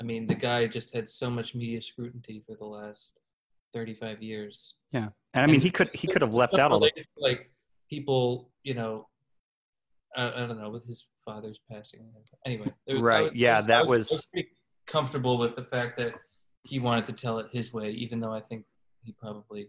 [0.00, 3.18] I mean, the guy just had so much media scrutiny for the last
[3.74, 4.74] 35 years.
[4.92, 7.02] Yeah, and I mean, and he could he could have left out a little.
[7.16, 7.50] Like
[7.90, 9.08] people, you know,
[10.16, 12.06] I, I, don't know with his father's passing.
[12.46, 13.24] Anyway, was, right?
[13.24, 14.44] Was, yeah, was, that was, was
[14.86, 16.14] comfortable with the fact that
[16.64, 18.64] he wanted to tell it his way, even though I think
[19.02, 19.68] he probably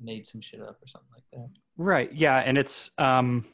[0.00, 1.48] made some shit up or something like that.
[1.76, 2.12] Right.
[2.12, 3.46] Yeah, and it's um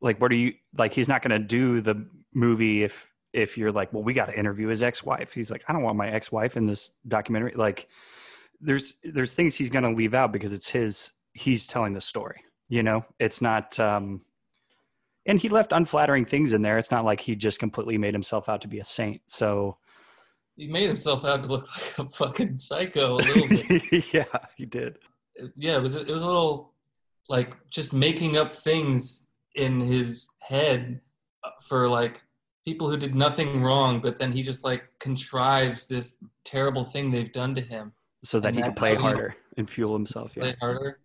[0.00, 3.72] like what are you like he's not going to do the movie if if you're
[3.72, 5.32] like, well, we got to interview his ex-wife.
[5.32, 7.52] He's like, I don't want my ex-wife in this documentary.
[7.56, 7.88] Like,
[8.60, 11.12] there's there's things he's going to leave out because it's his.
[11.32, 12.42] He's telling the story.
[12.68, 13.78] You know, it's not.
[13.80, 14.22] um
[15.26, 16.78] And he left unflattering things in there.
[16.78, 19.22] It's not like he just completely made himself out to be a saint.
[19.26, 19.78] So
[20.56, 21.66] he made himself out to look
[21.98, 24.14] like a fucking psycho a little bit.
[24.14, 24.24] yeah,
[24.56, 24.98] he did.
[25.56, 26.72] yeah, it was it was a little
[27.28, 31.00] like just making up things in his head
[31.62, 32.22] for like
[32.64, 37.32] people who did nothing wrong, but then he just like contrives this terrible thing they've
[37.32, 37.92] done to him.
[38.24, 40.32] So that he that can play he- harder and fuel himself.
[40.36, 40.42] Yeah.
[40.42, 41.00] Play harder.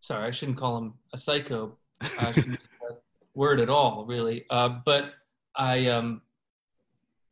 [0.00, 1.76] Sorry, I shouldn't call him a psycho.
[2.00, 3.02] I shouldn't use that
[3.34, 4.46] word at all, really.
[4.48, 5.14] Uh, but
[5.54, 6.22] I um,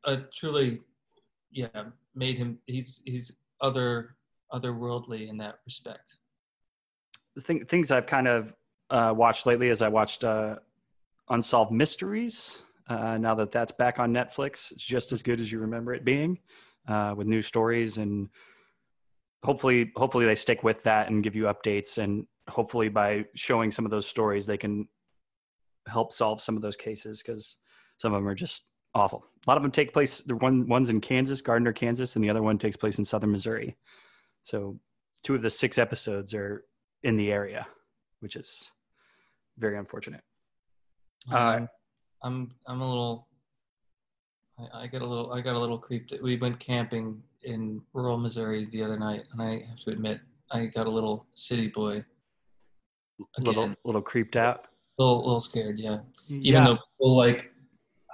[0.04, 0.82] uh, truly,
[1.50, 1.68] yeah,
[2.14, 2.58] made him.
[2.66, 4.16] He's he's other
[4.52, 6.16] otherworldly in that respect.
[7.34, 8.52] the thing, things I've kind of
[8.90, 10.56] uh, watched lately is I watched uh,
[11.28, 12.62] Unsolved Mysteries.
[12.88, 16.04] Uh, now that that's back on Netflix, it's just as good as you remember it
[16.04, 16.38] being,
[16.88, 18.28] uh, with new stories and
[19.44, 21.98] hopefully, hopefully they stick with that and give you updates.
[21.98, 24.88] And hopefully, by showing some of those stories, they can
[25.86, 27.58] help solve some of those cases because
[27.98, 29.24] some of them are just awful.
[29.46, 30.20] A lot of them take place.
[30.20, 33.32] The one one's in Kansas, Gardner, Kansas, and the other one takes place in southern
[33.32, 33.76] Missouri.
[34.42, 34.78] So,
[35.22, 36.64] two of the six episodes are
[37.02, 37.66] in the area,
[38.20, 38.72] which is
[39.58, 40.22] very unfortunate.
[41.30, 41.66] Uh,
[42.22, 43.28] I'm, I'm a little.
[44.58, 45.32] I, I get a little.
[45.32, 46.12] I got a little creeped.
[46.22, 50.20] We went camping in rural Missouri the other night, and I have to admit,
[50.50, 52.04] I got a little city boy.
[53.38, 53.76] little Again.
[53.84, 54.66] little creeped out.
[54.98, 55.98] little little scared, yeah.
[56.28, 57.52] Even yeah, though people like,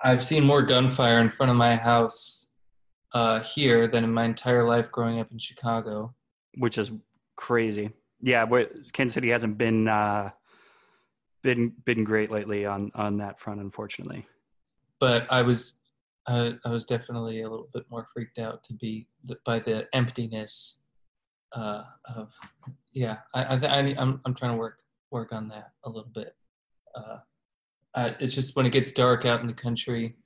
[0.02, 2.46] I've seen more gunfire in front of my house
[3.12, 6.14] uh, here than in my entire life growing up in Chicago.
[6.58, 6.92] which is
[7.36, 7.90] crazy.
[8.20, 8.46] Yeah,
[8.92, 10.30] Kansas City hasn't been uh,
[11.42, 14.26] been been great lately on on that front, unfortunately.
[15.00, 15.80] But I was,
[16.26, 19.06] I, I was definitely a little bit more freaked out to be
[19.44, 20.80] by the emptiness
[21.52, 21.82] uh,
[22.16, 22.30] of,
[22.92, 23.18] yeah.
[23.34, 24.78] I, I, I need, I'm I'm trying to work
[25.10, 26.34] work on that a little bit.
[26.94, 27.18] Uh,
[27.94, 30.16] I, it's just when it gets dark out in the country,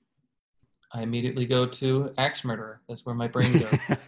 [0.93, 2.81] I immediately go to axe murderer.
[2.89, 3.79] That's where my brain goes.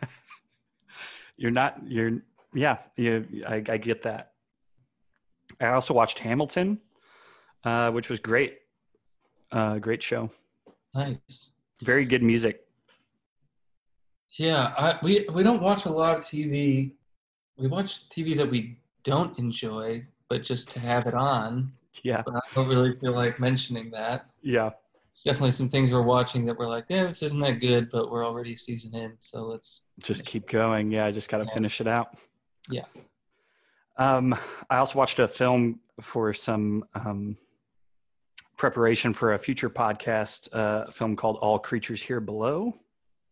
[1.37, 1.79] you're not.
[1.87, 2.23] You're
[2.55, 2.79] yeah.
[2.97, 4.33] You, I, I get that.
[5.61, 6.79] I also watched Hamilton,
[7.65, 8.59] uh, which was great.
[9.53, 10.31] Uh, great show.
[10.95, 11.51] nice.
[11.83, 12.61] Very good music.
[14.39, 16.93] Yeah, I, we we don't watch a lot of TV.
[17.59, 21.73] We watch TV that we don't enjoy, but just to have it on.
[22.05, 24.27] Yeah, But I don't really feel like mentioning that.
[24.43, 24.71] yeah.
[25.25, 28.25] Definitely some things we're watching that we're like, yeah, this isn't that good, but we're
[28.27, 29.83] already season in, so let's.
[30.03, 30.91] just keep going.
[30.91, 31.53] Yeah, I just got to Yeah.
[31.53, 32.17] finish it out.
[32.71, 32.85] Yeah.
[33.99, 34.35] Um,
[34.71, 37.37] I also watched a film for some um,
[38.57, 42.75] preparation for a future podcast, uh, a film called All Creatures Here Below,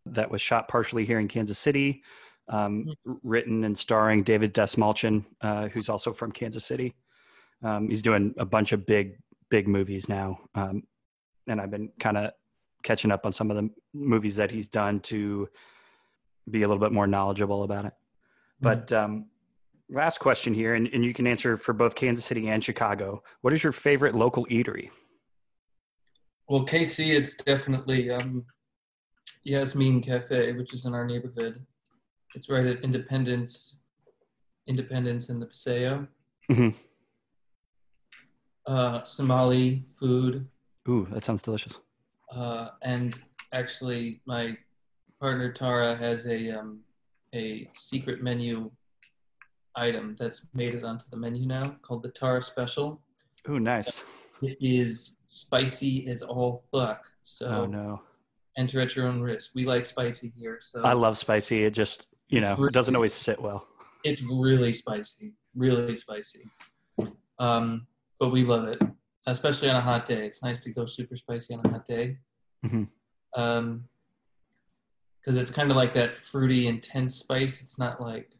[0.04, 2.02] that was shot partially here in Kansas City,
[2.48, 2.86] um,
[3.22, 6.94] written and starring David Dastmalchian, uh, who's also from Kansas City.
[7.62, 9.18] Um, he's doing a bunch of big,
[9.50, 10.38] big movies now.
[10.54, 10.84] Um,
[11.46, 12.32] and I've been kind of
[12.82, 15.48] catching up on some of the movies that he's done to
[16.50, 17.92] be a little bit more knowledgeable about it.
[18.60, 19.26] But um,
[19.88, 23.22] last question here, and, and you can answer for both Kansas City and Chicago.
[23.40, 24.90] What is your favorite local eatery?
[26.48, 28.44] Well, KC, it's definitely um,
[29.44, 31.64] Yasmin Cafe, which is in our neighborhood.
[32.34, 33.80] It's right at Independence,
[34.66, 36.06] Independence in the Paseo.
[36.50, 36.74] Mhm.
[38.68, 40.46] Uh, Somali food,
[40.90, 41.78] Ooh, that sounds delicious.
[42.32, 43.18] uh, and
[43.54, 44.58] actually, my
[45.18, 46.80] partner Tara has a um,
[47.34, 48.70] a secret menu
[49.74, 53.00] item that's made it onto the menu now called the Tara Special.
[53.48, 54.04] Ooh, nice.
[54.42, 57.06] It is spicy as all fuck.
[57.22, 58.02] So Oh no,
[58.58, 59.52] enter at your own risk.
[59.54, 61.64] We like spicy here, so I love spicy.
[61.64, 63.66] It just you know it doesn't always sit well.
[64.04, 66.50] it's really spicy, really spicy.
[67.38, 67.86] Um,
[68.18, 68.82] but we love it,
[69.26, 70.26] especially on a hot day.
[70.26, 72.18] It's nice to go super spicy on a hot day.
[72.64, 72.88] Mhm.
[73.36, 73.88] Um,
[75.20, 77.62] because it's kind of like that fruity, intense spice.
[77.62, 78.38] It's not like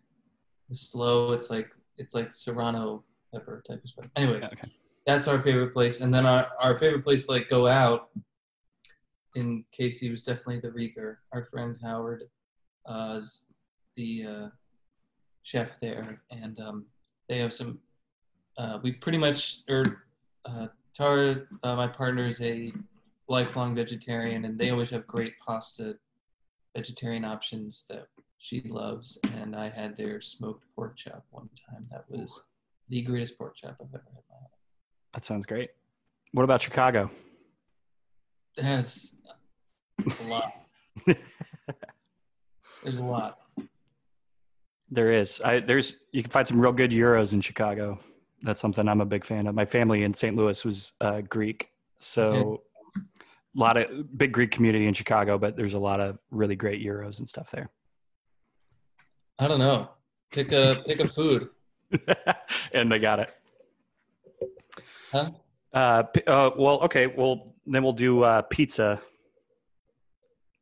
[0.68, 1.32] the slow.
[1.32, 4.08] It's like it's like serrano pepper type of spice.
[4.16, 4.72] Anyway, Okay.
[5.06, 6.00] that's our favorite place.
[6.00, 8.08] And then our, our favorite place to like go out
[9.34, 11.16] in KC was definitely the Rieger.
[11.32, 12.24] Our friend Howard
[12.86, 13.46] uh, is
[13.96, 14.48] the uh,
[15.42, 16.86] chef there, and um,
[17.28, 17.80] they have some.
[18.58, 19.84] Uh, we pretty much, or
[20.44, 22.72] uh, Tara, uh, my partner, is a
[23.28, 25.96] lifelong vegetarian, and they always have great pasta
[26.76, 28.08] vegetarian options that
[28.38, 29.18] she loves.
[29.36, 31.84] And I had their smoked pork chop one time.
[31.90, 32.42] That was
[32.88, 34.50] the greatest pork chop I've ever had in my life.
[35.14, 35.70] That sounds great.
[36.32, 37.10] What about Chicago?
[38.56, 39.16] That's
[39.98, 40.52] a lot.
[42.82, 43.38] There's a lot.
[44.90, 45.40] There is.
[45.44, 48.00] I there's you can find some real good euros in Chicago.
[48.42, 49.54] That's something I'm a big fan of.
[49.54, 50.36] My family in St.
[50.36, 52.62] Louis was uh, Greek, so
[52.96, 55.38] a lot of big Greek community in Chicago.
[55.38, 57.70] But there's a lot of really great euros and stuff there.
[59.38, 59.90] I don't know.
[60.30, 61.48] Pick a pick a food.
[62.72, 63.34] and they got it.
[65.10, 65.30] Huh?
[65.72, 67.06] Uh, uh, well, okay.
[67.06, 69.00] Well, then we'll do uh, pizza.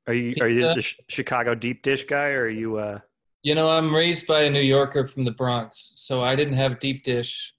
[0.06, 0.74] Are you are you Pizza?
[0.74, 2.76] the sh- Chicago deep dish guy, or are you?
[2.78, 3.00] Uh,
[3.42, 6.78] You know, I'm raised by a New Yorker from the Bronx, so I didn't have
[6.78, 7.54] deep dish.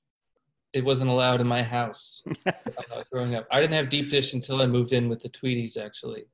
[0.77, 2.51] It wasn't allowed in my house uh,
[3.11, 3.47] growing up.
[3.49, 6.25] I didn't have deep dish until I moved in with the Tweedies, actually.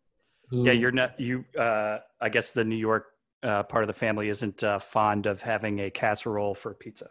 [0.50, 1.18] Who, yeah, you're not.
[1.18, 1.46] You.
[1.58, 3.06] Uh, I guess the New York
[3.42, 7.08] uh, part of the family isn't uh, fond of having a casserole for pizza.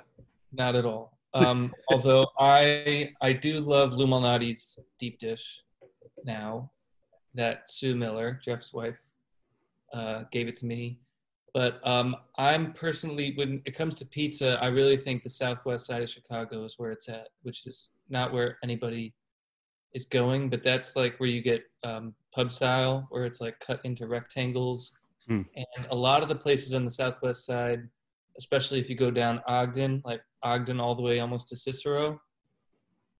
[0.53, 1.17] not at all.
[1.33, 5.63] Um, although I I do love Lou Malnati's deep dish
[6.25, 6.71] now
[7.33, 9.01] that Sue Miller, Jeff's wife,
[9.95, 11.01] uh, gave it to me.
[11.55, 16.03] But um, I'm personally, when it comes to pizza, I really think the southwest side
[16.03, 19.13] of Chicago is where it's at, which is not where anybody
[19.93, 23.81] is going, but that's like where you get um, pub style, where it's like cut
[23.85, 24.95] into rectangles.
[25.29, 25.43] Hmm.
[25.55, 27.87] And a lot of the places on the southwest side,
[28.39, 32.19] especially if you go down Ogden, like Ogden all the way almost to Cicero,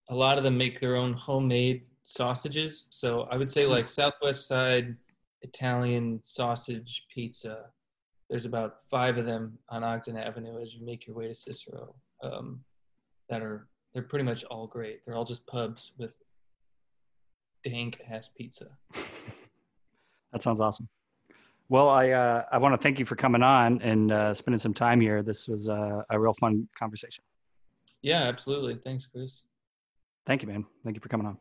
[0.09, 2.87] a lot of them make their own homemade sausages.
[2.91, 4.97] So I would say like Southwest Side
[5.43, 7.67] Italian sausage pizza.
[8.33, 11.95] There's about five of them on Ogden Avenue as you make your way to Cicero.
[12.23, 12.61] Um,
[13.29, 15.01] that are they're pretty much all great.
[15.05, 16.17] They're all just pubs with
[17.63, 18.67] dank ass pizza.
[20.33, 20.89] That sounds awesome.
[21.69, 24.73] Well, I uh, I want to thank you for coming on and uh, spending some
[24.73, 25.23] time here.
[25.23, 27.23] This was uh, a real fun conversation.
[28.01, 28.77] Yeah, absolutely.
[28.77, 29.43] Thanks, Chris.
[30.25, 30.65] Thank you, man.
[30.85, 31.37] Thank you for coming on.